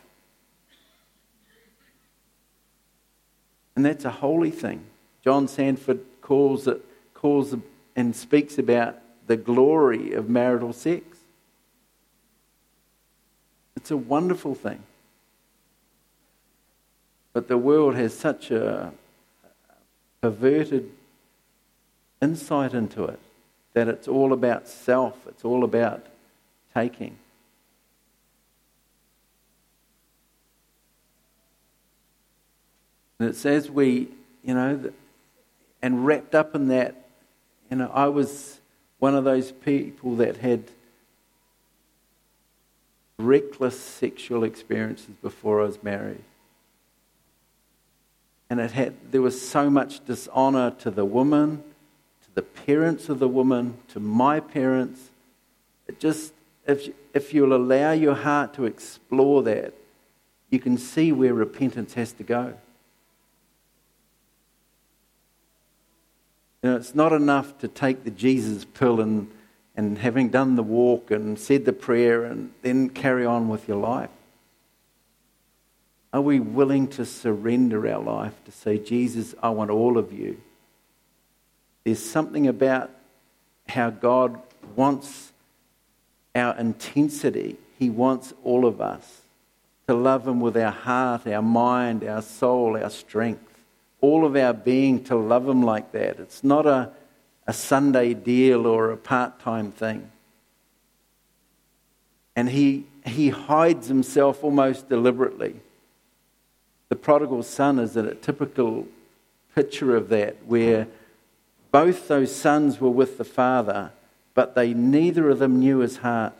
And 3.76 3.84
that's 3.84 4.04
a 4.04 4.10
holy 4.10 4.50
thing. 4.50 4.84
John 5.22 5.46
Sandford 5.48 6.00
calls 6.20 6.66
it, 6.66 6.84
calls 7.14 7.54
and 7.94 8.16
speaks 8.16 8.58
about 8.58 8.96
the 9.26 9.36
glory 9.36 10.14
of 10.14 10.28
marital 10.28 10.72
sex. 10.72 11.04
It's 13.76 13.90
a 13.90 13.96
wonderful 13.96 14.54
thing. 14.54 14.82
But 17.32 17.46
the 17.46 17.58
world 17.58 17.94
has 17.94 18.18
such 18.18 18.50
a 18.50 18.92
perverted 20.20 20.90
insight 22.20 22.74
into 22.74 23.04
it 23.04 23.18
that 23.74 23.88
it's 23.88 24.08
all 24.08 24.32
about 24.32 24.66
self, 24.66 25.14
it's 25.28 25.44
all 25.44 25.64
about 25.64 26.06
taking. 26.74 27.16
And 33.20 33.34
as 33.44 33.70
we, 33.70 34.08
you 34.44 34.54
know, 34.54 34.92
and 35.82 36.06
wrapped 36.06 36.34
up 36.34 36.54
in 36.54 36.68
that, 36.68 36.94
you 37.70 37.76
know, 37.76 37.90
I 37.92 38.06
was 38.08 38.60
one 38.98 39.14
of 39.14 39.24
those 39.24 39.52
people 39.52 40.16
that 40.16 40.38
had 40.38 40.64
reckless 43.18 43.78
sexual 43.78 44.44
experiences 44.44 45.14
before 45.22 45.60
I 45.60 45.64
was 45.64 45.82
married. 45.82 46.22
And 48.50 48.60
it 48.60 48.70
had, 48.70 48.94
there 49.10 49.22
was 49.22 49.40
so 49.46 49.68
much 49.68 50.04
dishonor 50.06 50.70
to 50.78 50.90
the 50.90 51.04
woman, 51.04 51.62
the 52.38 52.42
parents 52.42 53.08
of 53.08 53.18
the 53.18 53.26
woman, 53.26 53.76
to 53.88 53.98
my 53.98 54.38
parents. 54.38 55.10
It 55.88 55.98
just, 55.98 56.32
if, 56.68 56.88
if 57.12 57.34
you'll 57.34 57.52
allow 57.52 57.90
your 57.90 58.14
heart 58.14 58.54
to 58.54 58.64
explore 58.64 59.42
that, 59.42 59.74
you 60.48 60.60
can 60.60 60.78
see 60.78 61.10
where 61.10 61.34
repentance 61.34 61.94
has 61.94 62.12
to 62.12 62.22
go. 62.22 62.54
You 66.62 66.70
know, 66.70 66.76
it's 66.76 66.94
not 66.94 67.12
enough 67.12 67.58
to 67.58 67.66
take 67.66 68.04
the 68.04 68.10
Jesus 68.12 68.64
pill 68.64 69.00
and, 69.00 69.28
and 69.74 69.98
having 69.98 70.28
done 70.28 70.54
the 70.54 70.62
walk 70.62 71.10
and 71.10 71.36
said 71.36 71.64
the 71.64 71.72
prayer 71.72 72.24
and 72.24 72.52
then 72.62 72.88
carry 72.88 73.26
on 73.26 73.48
with 73.48 73.66
your 73.66 73.78
life. 73.78 74.10
Are 76.12 76.20
we 76.20 76.38
willing 76.38 76.86
to 76.90 77.04
surrender 77.04 77.92
our 77.92 78.00
life 78.00 78.34
to 78.44 78.52
say, 78.52 78.78
Jesus, 78.78 79.34
I 79.42 79.48
want 79.48 79.72
all 79.72 79.98
of 79.98 80.12
you? 80.12 80.40
There's 81.88 82.04
something 82.04 82.46
about 82.46 82.90
how 83.66 83.88
God 83.88 84.38
wants 84.76 85.32
our 86.34 86.54
intensity. 86.58 87.56
He 87.78 87.88
wants 87.88 88.34
all 88.44 88.66
of 88.66 88.82
us 88.82 89.22
to 89.86 89.94
love 89.94 90.28
Him 90.28 90.38
with 90.38 90.54
our 90.58 90.70
heart, 90.70 91.26
our 91.26 91.40
mind, 91.40 92.04
our 92.04 92.20
soul, 92.20 92.76
our 92.76 92.90
strength 92.90 93.42
all 94.02 94.26
of 94.26 94.36
our 94.36 94.52
being 94.52 95.02
to 95.04 95.16
love 95.16 95.48
Him 95.48 95.62
like 95.62 95.92
that. 95.92 96.20
It's 96.20 96.44
not 96.44 96.66
a, 96.66 96.92
a 97.46 97.54
Sunday 97.54 98.12
deal 98.12 98.66
or 98.66 98.90
a 98.90 98.96
part 98.98 99.40
time 99.40 99.72
thing. 99.72 100.12
And 102.36 102.50
he, 102.50 102.84
he 103.06 103.30
hides 103.30 103.88
himself 103.88 104.44
almost 104.44 104.90
deliberately. 104.90 105.56
The 106.90 106.96
prodigal 106.96 107.42
son 107.42 107.78
is 107.78 107.96
a 107.96 108.14
typical 108.14 108.86
picture 109.54 109.96
of 109.96 110.10
that, 110.10 110.36
where 110.44 110.86
both 111.70 112.08
those 112.08 112.34
sons 112.34 112.80
were 112.80 112.90
with 112.90 113.18
the 113.18 113.24
father, 113.24 113.92
but 114.34 114.54
they 114.54 114.74
neither 114.74 115.30
of 115.30 115.38
them 115.38 115.58
knew 115.58 115.78
his 115.78 115.98
heart. 115.98 116.34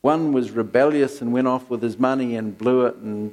One 0.00 0.32
was 0.32 0.50
rebellious 0.50 1.20
and 1.20 1.32
went 1.32 1.46
off 1.46 1.70
with 1.70 1.82
his 1.82 1.98
money 1.98 2.36
and 2.36 2.58
blew 2.58 2.86
it 2.86 2.96
and 2.96 3.32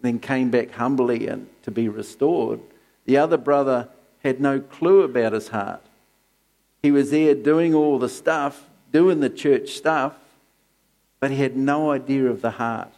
then 0.00 0.18
came 0.18 0.50
back 0.50 0.72
humbly 0.72 1.28
and 1.28 1.48
to 1.62 1.70
be 1.70 1.88
restored. 1.88 2.60
The 3.04 3.16
other 3.16 3.36
brother 3.36 3.88
had 4.24 4.40
no 4.40 4.60
clue 4.60 5.02
about 5.02 5.32
his 5.32 5.48
heart. 5.48 5.82
He 6.82 6.90
was 6.90 7.10
there 7.10 7.34
doing 7.34 7.74
all 7.74 7.98
the 7.98 8.08
stuff, 8.08 8.68
doing 8.92 9.20
the 9.20 9.30
church 9.30 9.70
stuff, 9.70 10.14
but 11.20 11.30
he 11.30 11.36
had 11.36 11.56
no 11.56 11.90
idea 11.90 12.26
of 12.26 12.42
the 12.42 12.52
heart. 12.52 12.92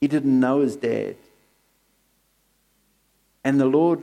He 0.00 0.08
didn't 0.08 0.38
know 0.38 0.60
his 0.60 0.76
dad. 0.76 1.16
And 3.44 3.60
the 3.60 3.66
Lord, 3.66 4.02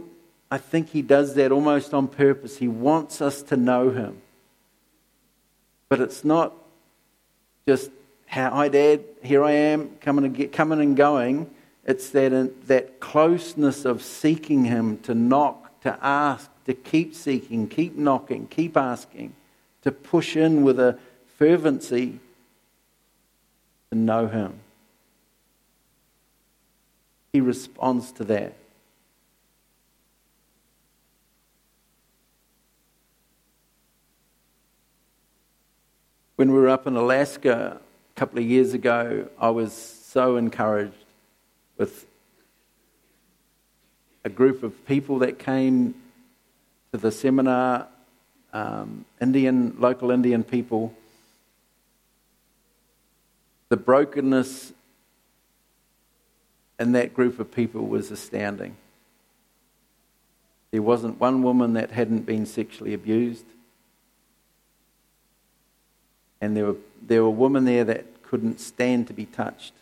I 0.49 0.57
think 0.57 0.89
He 0.89 1.01
does 1.01 1.35
that 1.35 1.51
almost 1.51 1.93
on 1.93 2.07
purpose. 2.07 2.57
He 2.57 2.67
wants 2.67 3.21
us 3.21 3.41
to 3.43 3.57
know 3.57 3.89
Him. 3.89 4.21
But 5.89 6.01
it's 6.01 6.23
not 6.23 6.53
just, 7.67 7.91
hi, 8.27 8.69
Dad, 8.69 9.03
here 9.23 9.43
I 9.43 9.51
am, 9.51 9.95
coming 10.01 10.25
and, 10.25 10.35
get, 10.35 10.51
coming 10.51 10.81
and 10.81 10.95
going. 10.95 11.49
It's 11.85 12.09
that, 12.09 12.67
that 12.67 12.99
closeness 12.99 13.85
of 13.85 14.01
seeking 14.01 14.65
Him 14.65 14.97
to 14.99 15.15
knock 15.15 15.67
to 15.81 15.97
ask, 16.01 16.49
to 16.65 16.73
keep 16.73 17.15
seeking, 17.15 17.67
keep 17.67 17.95
knocking, 17.95 18.47
keep 18.47 18.75
asking, 18.75 19.33
to 19.83 19.91
push 19.91 20.35
in 20.35 20.63
with 20.63 20.79
a 20.79 20.97
fervency 21.37 22.19
to 23.89 23.97
know 23.97 24.27
Him. 24.27 24.59
He 27.31 27.39
responds 27.39 28.11
to 28.13 28.23
that. 28.25 28.53
When 36.37 36.51
we 36.51 36.59
were 36.59 36.69
up 36.69 36.85
in 36.85 36.95
Alaska 36.95 37.81
a 37.81 38.19
couple 38.19 38.37
of 38.37 38.45
years 38.45 38.75
ago, 38.75 39.27
I 39.39 39.49
was 39.49 39.73
so 39.73 40.37
encouraged 40.37 40.93
with 41.79 42.05
a 44.23 44.29
group 44.29 44.61
of 44.61 44.85
people 44.85 45.17
that 45.17 45.39
came 45.39 45.95
to 46.91 46.99
the 46.99 47.11
seminar, 47.11 47.87
um, 48.53 49.05
Indian, 49.19 49.77
local 49.79 50.11
Indian 50.11 50.43
people. 50.43 50.93
The 53.69 53.77
brokenness 53.77 54.73
in 56.79 56.91
that 56.91 57.15
group 57.15 57.39
of 57.39 57.51
people 57.51 57.87
was 57.87 58.11
astounding. 58.11 58.77
There 60.69 60.83
wasn't 60.83 61.19
one 61.19 61.41
woman 61.41 61.73
that 61.73 61.89
hadn't 61.89 62.27
been 62.27 62.45
sexually 62.45 62.93
abused. 62.93 63.45
And 66.41 66.55
there 66.55 66.65
were, 66.65 66.75
there 67.01 67.23
were 67.23 67.29
women 67.29 67.65
there 67.65 67.83
that 67.83 68.23
couldn't 68.23 68.59
stand 68.59 69.07
to 69.07 69.13
be 69.13 69.25
touched. 69.25 69.73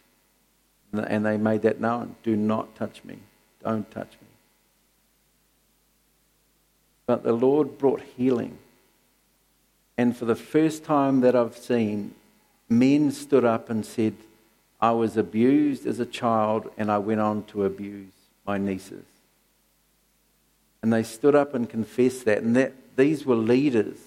And 0.94 1.26
they 1.26 1.38
made 1.38 1.64
that 1.64 1.82
known 1.82 2.16
do 2.24 2.36
not 2.36 2.76
touch 2.76 3.04
me. 3.04 3.18
Don't 3.64 3.90
touch 3.92 4.12
me. 4.22 4.28
But 7.06 7.24
the 7.24 7.34
Lord 7.34 7.78
brought 7.78 8.02
healing. 8.02 8.58
And 9.98 10.16
for 10.16 10.26
the 10.26 10.36
first 10.36 10.84
time 10.84 11.22
that 11.22 11.36
I've 11.36 11.58
seen, 11.58 12.14
men 12.70 13.12
stood 13.12 13.46
up 13.46 13.70
and 13.70 13.86
said, 13.86 14.16
I 14.82 14.92
was 14.92 15.18
abused 15.18 15.86
as 15.86 16.00
a 16.00 16.06
child 16.06 16.70
and 16.78 16.92
I 16.92 16.98
went 16.98 17.22
on 17.22 17.44
to 17.46 17.66
abuse 17.66 18.12
my 18.46 18.58
nieces. 18.58 19.06
And 20.82 20.92
they 20.94 21.04
stood 21.04 21.36
up 21.36 21.54
and 21.54 21.70
confessed 21.70 22.26
that. 22.26 22.44
And 22.44 22.56
that 22.56 22.74
these 22.96 23.26
were 23.26 23.36
leaders 23.36 23.98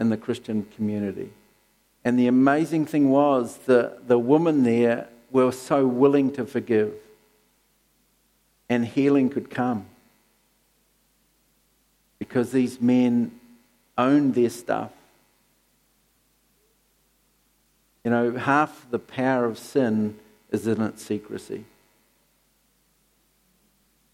in 0.00 0.08
the 0.08 0.16
Christian 0.16 0.66
community. 0.74 1.30
And 2.04 2.18
the 2.18 2.26
amazing 2.26 2.86
thing 2.86 3.10
was 3.10 3.58
that 3.66 4.08
the 4.08 4.18
women 4.18 4.64
there 4.64 5.08
were 5.30 5.52
so 5.52 5.86
willing 5.86 6.32
to 6.32 6.44
forgive, 6.44 6.92
and 8.68 8.84
healing 8.84 9.28
could 9.28 9.50
come 9.50 9.86
because 12.18 12.50
these 12.50 12.80
men 12.80 13.38
owned 13.96 14.34
their 14.34 14.50
stuff. 14.50 14.90
You 18.04 18.10
know, 18.10 18.32
half 18.36 18.90
the 18.90 18.98
power 18.98 19.44
of 19.44 19.58
sin 19.58 20.18
is 20.50 20.66
in 20.66 20.80
its 20.80 21.02
secrecy. 21.02 21.64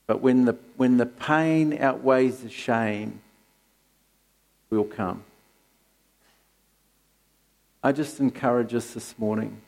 But 0.07 0.20
when 0.20 0.44
the, 0.44 0.57
when 0.77 0.96
the 0.96 1.07
pain 1.07 1.79
outweighs 1.81 2.40
the 2.40 2.51
shame, 2.51 3.20
will 4.70 4.85
come. 4.85 5.22
I 7.83 7.93
just 7.93 8.21
encourage 8.21 8.75
us 8.75 8.93
this 8.95 9.19
morning. 9.19 9.61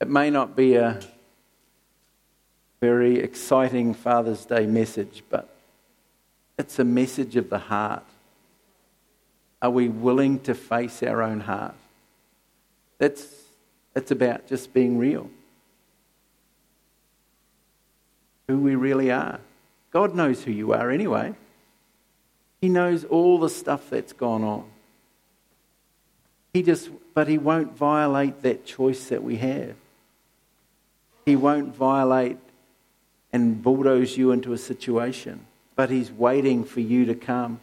It 0.00 0.08
may 0.08 0.30
not 0.30 0.56
be 0.56 0.76
a 0.76 1.00
very 2.80 3.18
exciting 3.18 3.92
Father's 3.92 4.46
Day 4.46 4.64
message, 4.66 5.22
but 5.28 5.54
it's 6.58 6.78
a 6.78 6.84
message 6.84 7.36
of 7.36 7.50
the 7.50 7.58
heart. 7.58 8.04
Are 9.60 9.70
we 9.70 9.88
willing 9.88 10.40
to 10.40 10.54
face 10.54 11.02
our 11.02 11.22
own 11.22 11.40
heart? 11.40 11.74
That's, 12.98 13.26
it's 13.94 14.10
about 14.10 14.46
just 14.46 14.72
being 14.72 14.96
real. 14.96 15.28
Who 18.48 18.58
we 18.58 18.74
really 18.74 19.10
are. 19.10 19.40
God 19.90 20.14
knows 20.14 20.42
who 20.44 20.52
you 20.52 20.72
are 20.72 20.90
anyway. 20.90 21.34
He 22.60 22.68
knows 22.68 23.04
all 23.04 23.38
the 23.38 23.50
stuff 23.50 23.90
that's 23.90 24.12
gone 24.12 24.44
on. 24.44 24.64
He 26.52 26.62
just, 26.62 26.90
but 27.14 27.28
he 27.28 27.38
won't 27.38 27.76
violate 27.76 28.42
that 28.42 28.64
choice 28.64 29.08
that 29.08 29.22
we 29.22 29.36
have. 29.36 29.74
He 31.24 31.36
won't 31.36 31.74
violate 31.74 32.38
and 33.32 33.62
bulldoze 33.62 34.16
you 34.16 34.32
into 34.32 34.52
a 34.52 34.58
situation, 34.58 35.46
but 35.76 35.90
he's 35.90 36.10
waiting 36.10 36.64
for 36.64 36.80
you 36.80 37.04
to 37.04 37.14
come 37.14 37.60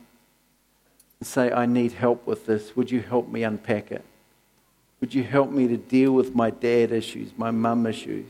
and 1.19 1.27
say, 1.27 1.51
I 1.51 1.65
need 1.65 1.93
help 1.93 2.25
with 2.25 2.45
this. 2.45 2.75
Would 2.75 2.91
you 2.91 3.01
help 3.01 3.27
me 3.27 3.43
unpack 3.43 3.91
it? 3.91 4.05
Would 5.01 5.13
you 5.13 5.23
help 5.23 5.51
me 5.51 5.67
to 5.67 5.77
deal 5.77 6.13
with 6.13 6.33
my 6.33 6.49
dad 6.49 6.91
issues, 6.91 7.31
my 7.37 7.51
mum 7.51 7.85
issues, 7.85 8.29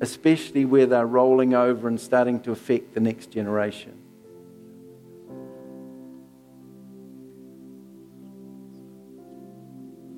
especially 0.00 0.64
where 0.64 0.86
they're 0.86 1.06
rolling 1.06 1.54
over 1.54 1.88
and 1.88 2.00
starting 2.00 2.40
to 2.40 2.52
affect 2.52 2.94
the 2.94 3.00
next 3.00 3.30
generation? 3.30 3.94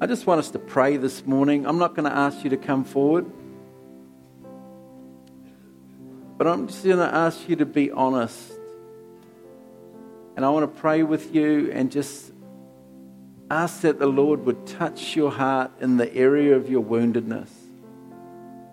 I 0.06 0.08
just 0.08 0.24
want 0.24 0.38
us 0.38 0.52
to 0.52 0.60
pray 0.60 0.98
this 0.98 1.26
morning. 1.26 1.66
I'm 1.66 1.78
not 1.78 1.96
going 1.96 2.08
to 2.08 2.16
ask 2.16 2.44
you 2.44 2.50
to 2.50 2.56
come 2.56 2.84
forward, 2.84 3.26
but 6.38 6.46
I'm 6.46 6.68
just 6.68 6.84
going 6.84 6.98
to 6.98 7.12
ask 7.12 7.48
you 7.48 7.56
to 7.56 7.66
be 7.66 7.90
honest. 7.90 8.52
And 10.36 10.44
I 10.44 10.50
want 10.50 10.72
to 10.72 10.80
pray 10.80 11.02
with 11.02 11.34
you 11.34 11.72
and 11.72 11.90
just 11.90 12.30
ask 13.50 13.80
that 13.80 13.98
the 13.98 14.06
Lord 14.06 14.46
would 14.46 14.64
touch 14.64 15.16
your 15.16 15.32
heart 15.32 15.72
in 15.80 15.96
the 15.96 16.14
area 16.14 16.54
of 16.54 16.70
your 16.70 16.84
woundedness, 16.84 17.50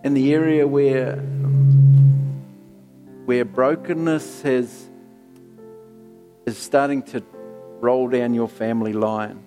in 0.04 0.14
the 0.14 0.32
area 0.32 0.68
where, 0.68 1.16
where 3.24 3.44
brokenness 3.44 4.42
has, 4.42 4.86
is 6.46 6.56
starting 6.56 7.02
to 7.02 7.24
roll 7.80 8.08
down 8.08 8.34
your 8.34 8.48
family 8.48 8.92
line 8.92 9.42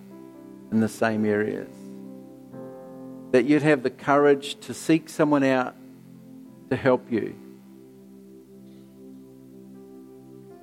in 0.70 0.80
the 0.80 0.88
same 0.90 1.24
areas. 1.24 1.77
That 3.32 3.44
you'd 3.44 3.62
have 3.62 3.82
the 3.82 3.90
courage 3.90 4.58
to 4.60 4.74
seek 4.74 5.08
someone 5.08 5.44
out 5.44 5.74
to 6.70 6.76
help 6.76 7.10
you. 7.10 7.34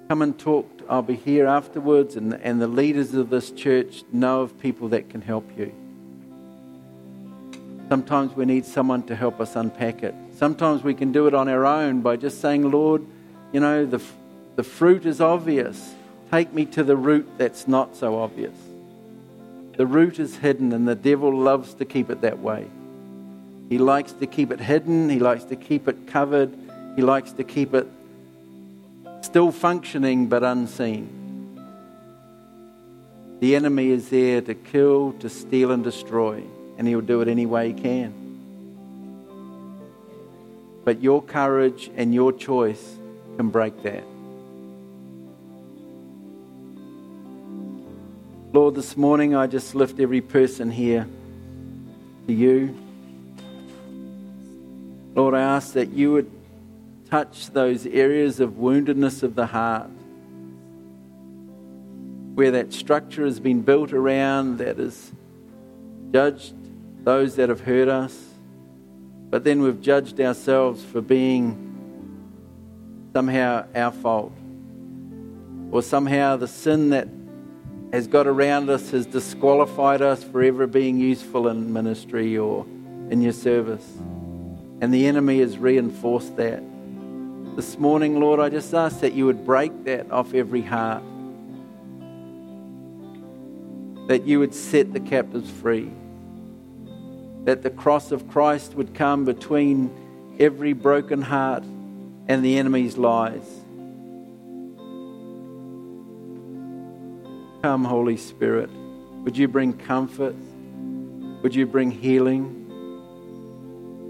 Come 0.08 0.22
and 0.22 0.38
talk. 0.38 0.70
I'll 0.88 1.02
be 1.02 1.16
here 1.16 1.48
afterwards, 1.48 2.16
and, 2.16 2.34
and 2.34 2.62
the 2.62 2.68
leaders 2.68 3.14
of 3.16 3.30
this 3.30 3.50
church 3.52 4.04
know 4.12 4.42
of 4.42 4.60
people 4.60 4.90
that 4.90 5.10
can 5.10 5.22
help 5.22 5.50
you. 5.58 5.74
Sometimes 7.90 8.36
we 8.36 8.46
need 8.46 8.66
someone 8.66 9.04
to 9.04 9.16
help 9.16 9.40
us 9.40 9.56
unpack 9.56 10.04
it. 10.04 10.16
Sometimes 10.36 10.84
we 10.84 10.94
can 10.94 11.12
do 11.12 11.28
it 11.28 11.34
on 11.34 11.48
our 11.48 11.66
own 11.66 12.02
by 12.02 12.18
just 12.18 12.42
saying, 12.42 12.70
Lord, 12.70 13.06
you 13.52 13.60
know, 13.60 13.86
the, 13.86 14.02
the 14.56 14.64
fruit 14.64 15.06
is 15.06 15.22
obvious. 15.22 15.94
Take 16.32 16.52
me 16.52 16.66
to 16.68 16.84
the 16.84 16.96
root 16.96 17.28
that's 17.38 17.68
not 17.68 17.96
so 17.96 18.20
obvious. 18.20 18.56
The 19.78 19.86
root 19.86 20.20
is 20.20 20.38
hidden, 20.38 20.72
and 20.72 20.88
the 20.88 20.96
devil 20.96 21.36
loves 21.36 21.74
to 21.76 21.86
keep 21.86 22.10
it 22.10 22.22
that 22.22 22.40
way. 22.40 22.68
He 23.70 23.78
likes 23.78 24.14
to 24.14 24.28
keep 24.28 24.52
it 24.52 24.60
hidden, 24.60 25.10
he 25.10 25.20
likes 25.20 25.44
to 25.46 25.56
keep 25.56 25.88
it 25.88 26.08
covered, 26.08 26.54
he 26.96 27.02
likes 27.02 27.32
to 27.34 27.44
keep 27.44 27.74
it 27.74 27.88
still 29.22 29.52
functioning 29.52 30.28
but 30.28 30.44
unseen. 30.44 31.10
The 33.40 33.56
enemy 33.56 33.90
is 33.90 34.10
there 34.10 34.40
to 34.42 34.54
kill, 34.54 35.14
to 35.20 35.30
steal, 35.30 35.72
and 35.72 35.84
destroy, 35.84 36.44
and 36.78 36.88
he'll 36.88 37.02
do 37.02 37.22
it 37.22 37.28
any 37.28 37.46
way 37.46 37.74
he 37.74 37.74
can. 37.74 38.14
But 40.86 41.02
your 41.02 41.22
courage 41.22 41.92
and 41.98 42.14
your 42.14 42.32
choice 42.32 42.98
can 43.36 43.50
break 43.50 43.82
that. 43.84 44.04
Lord, 48.56 48.74
this 48.76 48.96
morning 48.96 49.36
I 49.36 49.48
just 49.48 49.76
lift 49.76 50.00
every 50.00 50.22
person 50.22 50.72
here 50.72 51.06
to 52.26 52.34
you. 52.34 52.74
Lord, 55.14 55.34
I 55.34 55.42
ask 55.42 55.74
that 55.74 55.90
you 55.90 56.14
would 56.14 56.32
touch 57.10 57.48
those 57.48 57.86
areas 57.86 58.40
of 58.40 58.52
woundedness 58.52 59.24
of 59.24 59.36
the 59.36 59.48
heart 59.48 59.90
where 62.36 62.52
that 62.52 62.72
structure 62.72 63.26
has 63.26 63.42
been 63.42 63.62
built 63.62 63.92
around 63.92 64.60
that 64.60 64.78
has 64.78 65.12
judged 66.14 66.56
those 67.04 67.36
that 67.36 67.50
have 67.50 67.60
hurt 67.60 67.90
us, 67.90 68.18
but 69.32 69.44
then 69.44 69.64
we've 69.64 69.82
judged 69.82 70.22
ourselves 70.22 70.82
for 70.82 71.02
being 71.02 71.58
somehow 73.12 73.66
our 73.76 73.92
fault, 73.92 74.32
or 75.72 75.84
somehow 75.84 76.38
the 76.38 76.48
sin 76.48 76.92
that 76.92 77.10
has 77.96 78.08
got 78.08 78.28
around 78.28 78.70
us 78.70 78.90
has 78.90 79.06
disqualified 79.06 80.02
us 80.02 80.22
for 80.22 80.44
ever 80.44 80.68
being 80.68 81.00
useful 81.00 81.48
in 81.48 81.72
ministry 81.72 82.38
or 82.38 82.66
in 83.10 83.22
your 83.22 83.32
service. 83.32 83.88
And 84.82 84.94
the 84.94 85.08
enemy 85.08 85.40
has 85.40 85.58
reinforced 85.58 86.36
that. 86.36 86.62
This 87.56 87.80
morning, 87.80 88.20
Lord, 88.20 88.42
I 88.42 88.50
just 88.50 88.74
ask 88.74 89.00
that 89.00 89.14
you 89.14 89.26
would 89.28 89.46
break 89.46 89.86
that 89.86 90.12
off 90.12 90.34
every 90.34 90.62
heart, 90.62 91.04
that 94.10 94.24
you 94.28 94.40
would 94.40 94.54
set 94.54 94.92
the 94.92 95.00
captives 95.00 95.50
free, 95.50 95.90
that 97.46 97.64
the 97.64 97.70
cross 97.70 98.12
of 98.12 98.28
Christ 98.28 98.74
would 98.74 98.94
come 98.94 99.24
between 99.24 100.36
every 100.38 100.74
broken 100.74 101.22
heart 101.22 101.64
and 102.28 102.44
the 102.44 102.58
enemy's 102.58 102.98
lies. 102.98 103.65
Come, 107.66 107.84
Holy 107.84 108.16
Spirit. 108.16 108.70
Would 109.24 109.36
you 109.36 109.48
bring 109.48 109.74
comfort? 109.74 110.36
Would 111.42 111.56
you 111.56 111.66
bring 111.66 111.90
healing? 111.90 112.68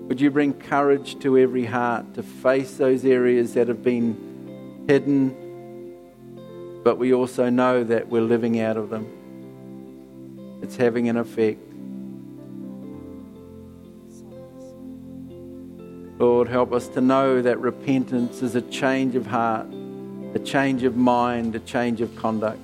Would 0.09 0.19
you 0.19 0.29
bring 0.29 0.51
courage 0.51 1.17
to 1.19 1.37
every 1.37 1.63
heart 1.63 2.15
to 2.15 2.21
face 2.21 2.75
those 2.75 3.05
areas 3.05 3.53
that 3.53 3.69
have 3.69 3.81
been 3.81 4.83
hidden, 4.89 6.81
but 6.83 6.97
we 6.97 7.13
also 7.13 7.49
know 7.49 7.85
that 7.85 8.09
we're 8.09 8.23
living 8.23 8.59
out 8.59 8.75
of 8.75 8.89
them? 8.89 10.59
It's 10.61 10.75
having 10.75 11.07
an 11.07 11.15
effect. 11.15 11.61
Lord, 16.19 16.49
help 16.49 16.73
us 16.73 16.89
to 16.89 16.99
know 16.99 17.41
that 17.41 17.57
repentance 17.61 18.41
is 18.41 18.55
a 18.55 18.61
change 18.63 19.15
of 19.15 19.25
heart, 19.25 19.67
a 20.33 20.39
change 20.39 20.83
of 20.83 20.97
mind, 20.97 21.55
a 21.55 21.59
change 21.59 22.01
of 22.01 22.13
conduct. 22.17 22.59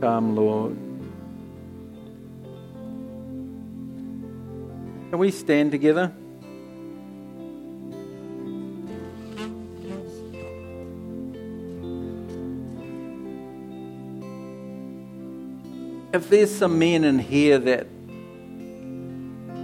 Come, 0.00 0.34
Lord. 0.34 0.76
Can 5.10 5.18
we 5.18 5.30
stand 5.30 5.72
together? 5.72 6.10
If 16.14 16.30
there's 16.30 16.54
some 16.54 16.78
men 16.78 17.04
in 17.04 17.18
here 17.18 17.58
that 17.58 17.86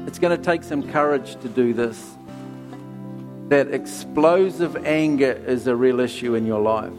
it's 0.07 0.18
going 0.18 0.37
to 0.37 0.43
take 0.43 0.62
some 0.62 0.91
courage 0.93 1.37
to 1.41 1.49
do 1.49 1.72
this, 1.72 2.14
that 3.49 3.68
explosive 3.72 4.84
anger 4.84 5.32
is 5.47 5.66
a 5.66 5.74
real 5.74 5.99
issue 6.01 6.34
in 6.34 6.45
your 6.45 6.61
life. 6.61 6.93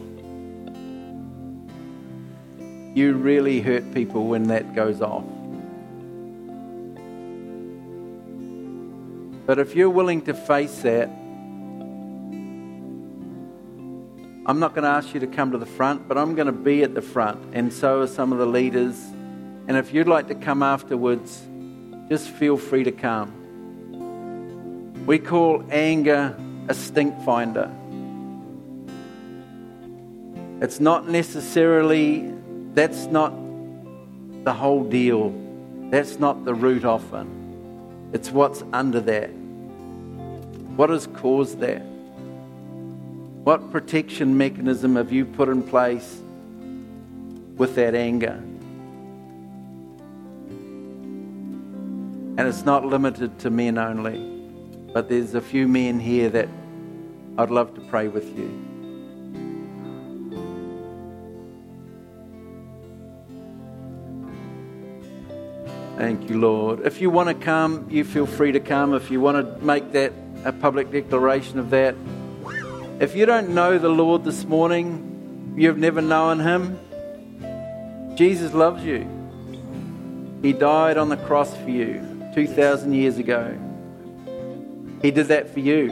You 2.98 3.14
really 3.14 3.60
hurt 3.60 3.94
people 3.94 4.26
when 4.26 4.48
that 4.48 4.74
goes 4.74 5.00
off. 5.00 5.22
But 9.46 9.60
if 9.60 9.76
you're 9.76 9.88
willing 9.88 10.22
to 10.22 10.34
face 10.34 10.82
that, 10.82 11.08
I'm 14.46 14.58
not 14.58 14.74
going 14.74 14.82
to 14.82 14.88
ask 14.88 15.14
you 15.14 15.20
to 15.20 15.28
come 15.28 15.52
to 15.52 15.58
the 15.58 15.64
front, 15.64 16.08
but 16.08 16.18
I'm 16.18 16.34
going 16.34 16.46
to 16.46 16.52
be 16.52 16.82
at 16.82 16.96
the 16.96 17.00
front, 17.00 17.54
and 17.54 17.72
so 17.72 18.00
are 18.00 18.08
some 18.08 18.32
of 18.32 18.38
the 18.38 18.46
leaders. 18.46 19.00
And 19.68 19.76
if 19.76 19.94
you'd 19.94 20.08
like 20.08 20.26
to 20.26 20.34
come 20.34 20.64
afterwards, 20.64 21.40
just 22.08 22.28
feel 22.28 22.56
free 22.56 22.82
to 22.82 22.90
come. 22.90 23.32
We 25.06 25.20
call 25.20 25.64
anger 25.70 26.36
a 26.66 26.74
stink 26.74 27.14
finder. 27.24 27.70
It's 30.60 30.80
not 30.80 31.08
necessarily, 31.08 32.34
that's 32.78 33.06
not 33.06 33.32
the 34.44 34.52
whole 34.52 34.84
deal. 34.84 35.34
That's 35.90 36.20
not 36.20 36.44
the 36.44 36.54
root 36.54 36.84
often. 36.84 38.10
It's 38.12 38.30
what's 38.30 38.62
under 38.72 39.00
that. 39.00 39.30
What 40.76 40.90
has 40.90 41.08
caused 41.08 41.58
that? 41.58 41.82
What 43.42 43.72
protection 43.72 44.38
mechanism 44.38 44.94
have 44.94 45.10
you 45.10 45.24
put 45.24 45.48
in 45.48 45.64
place 45.64 46.20
with 47.56 47.74
that 47.74 47.96
anger? 47.96 48.40
And 52.36 52.40
it's 52.40 52.64
not 52.64 52.84
limited 52.84 53.40
to 53.40 53.50
men 53.50 53.76
only, 53.76 54.20
but 54.94 55.08
there's 55.08 55.34
a 55.34 55.40
few 55.40 55.66
men 55.66 55.98
here 55.98 56.30
that 56.30 56.48
I'd 57.38 57.50
love 57.50 57.74
to 57.74 57.80
pray 57.80 58.06
with 58.06 58.38
you. 58.38 58.67
Thank 65.98 66.30
you, 66.30 66.38
Lord. 66.38 66.86
If 66.86 67.00
you 67.00 67.10
want 67.10 67.28
to 67.28 67.34
come, 67.34 67.88
you 67.90 68.04
feel 68.04 68.24
free 68.24 68.52
to 68.52 68.60
come. 68.60 68.94
If 68.94 69.10
you 69.10 69.20
want 69.20 69.44
to 69.44 69.64
make 69.64 69.90
that 69.92 70.12
a 70.44 70.52
public 70.52 70.92
declaration 70.92 71.58
of 71.58 71.70
that. 71.70 71.96
If 73.00 73.16
you 73.16 73.26
don't 73.26 73.48
know 73.48 73.78
the 73.78 73.88
Lord 73.88 74.22
this 74.22 74.44
morning, 74.44 75.54
you've 75.56 75.76
never 75.76 76.00
known 76.00 76.38
Him, 76.38 76.78
Jesus 78.16 78.54
loves 78.54 78.84
you. 78.84 79.08
He 80.40 80.52
died 80.52 80.98
on 80.98 81.08
the 81.08 81.16
cross 81.16 81.52
for 81.56 81.68
you 81.68 82.30
2,000 82.32 82.92
years 82.92 83.18
ago. 83.18 83.58
He 85.02 85.10
did 85.10 85.26
that 85.26 85.52
for 85.52 85.58
you. 85.58 85.88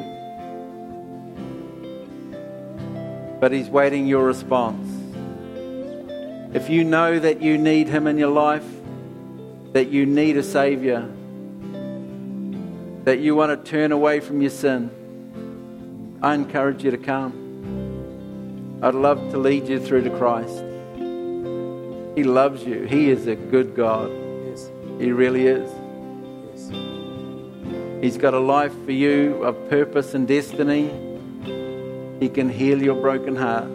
But 3.40 3.50
He's 3.50 3.68
waiting 3.68 4.06
your 4.06 4.24
response. 4.24 4.88
If 6.54 6.70
you 6.70 6.84
know 6.84 7.18
that 7.18 7.42
you 7.42 7.58
need 7.58 7.88
Him 7.88 8.06
in 8.06 8.18
your 8.18 8.30
life, 8.30 8.75
that 9.76 9.90
you 9.90 10.06
need 10.06 10.38
a 10.38 10.42
Savior, 10.42 11.06
that 13.04 13.18
you 13.18 13.34
want 13.34 13.50
to 13.50 13.70
turn 13.70 13.92
away 13.92 14.20
from 14.20 14.40
your 14.40 14.48
sin, 14.48 14.88
I 16.22 16.32
encourage 16.32 16.82
you 16.82 16.92
to 16.92 16.96
come. 16.96 18.80
I'd 18.82 18.94
love 18.94 19.18
to 19.32 19.36
lead 19.36 19.68
you 19.68 19.78
through 19.78 20.04
to 20.04 20.10
Christ. 20.16 20.64
He 22.16 22.24
loves 22.24 22.64
you. 22.64 22.84
He 22.84 23.10
is 23.10 23.26
a 23.26 23.34
good 23.36 23.76
God. 23.76 24.10
Yes. 24.46 24.70
He 24.98 25.12
really 25.12 25.46
is. 25.46 25.70
Yes. 26.54 26.70
He's 28.00 28.16
got 28.16 28.32
a 28.32 28.38
life 28.38 28.72
for 28.86 28.92
you 28.92 29.44
of 29.44 29.68
purpose 29.68 30.14
and 30.14 30.26
destiny. 30.26 30.88
He 32.18 32.30
can 32.30 32.48
heal 32.48 32.82
your 32.82 32.94
broken 32.94 33.36
heart. 33.36 33.68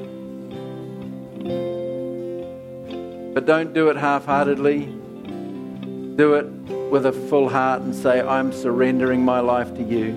But 3.36 3.46
don't 3.46 3.72
do 3.76 3.90
it 3.90 3.98
half 3.98 4.26
heartedly. 4.26 4.98
Do 6.22 6.36
it 6.36 6.46
with 6.92 7.08
a 7.08 7.12
full 7.12 7.50
heart 7.50 7.82
and 7.82 7.96
say, 7.96 8.22
I'm 8.22 8.54
surrendering 8.54 9.26
my 9.26 9.40
life 9.40 9.74
to 9.74 9.82
you. 9.82 10.16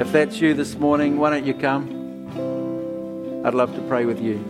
If 0.00 0.10
that's 0.10 0.40
you 0.40 0.52
this 0.52 0.74
morning, 0.74 1.16
why 1.18 1.30
don't 1.30 1.46
you 1.46 1.54
come? 1.54 3.46
I'd 3.46 3.54
love 3.54 3.72
to 3.76 3.82
pray 3.82 4.04
with 4.04 4.20
you. 4.20 4.44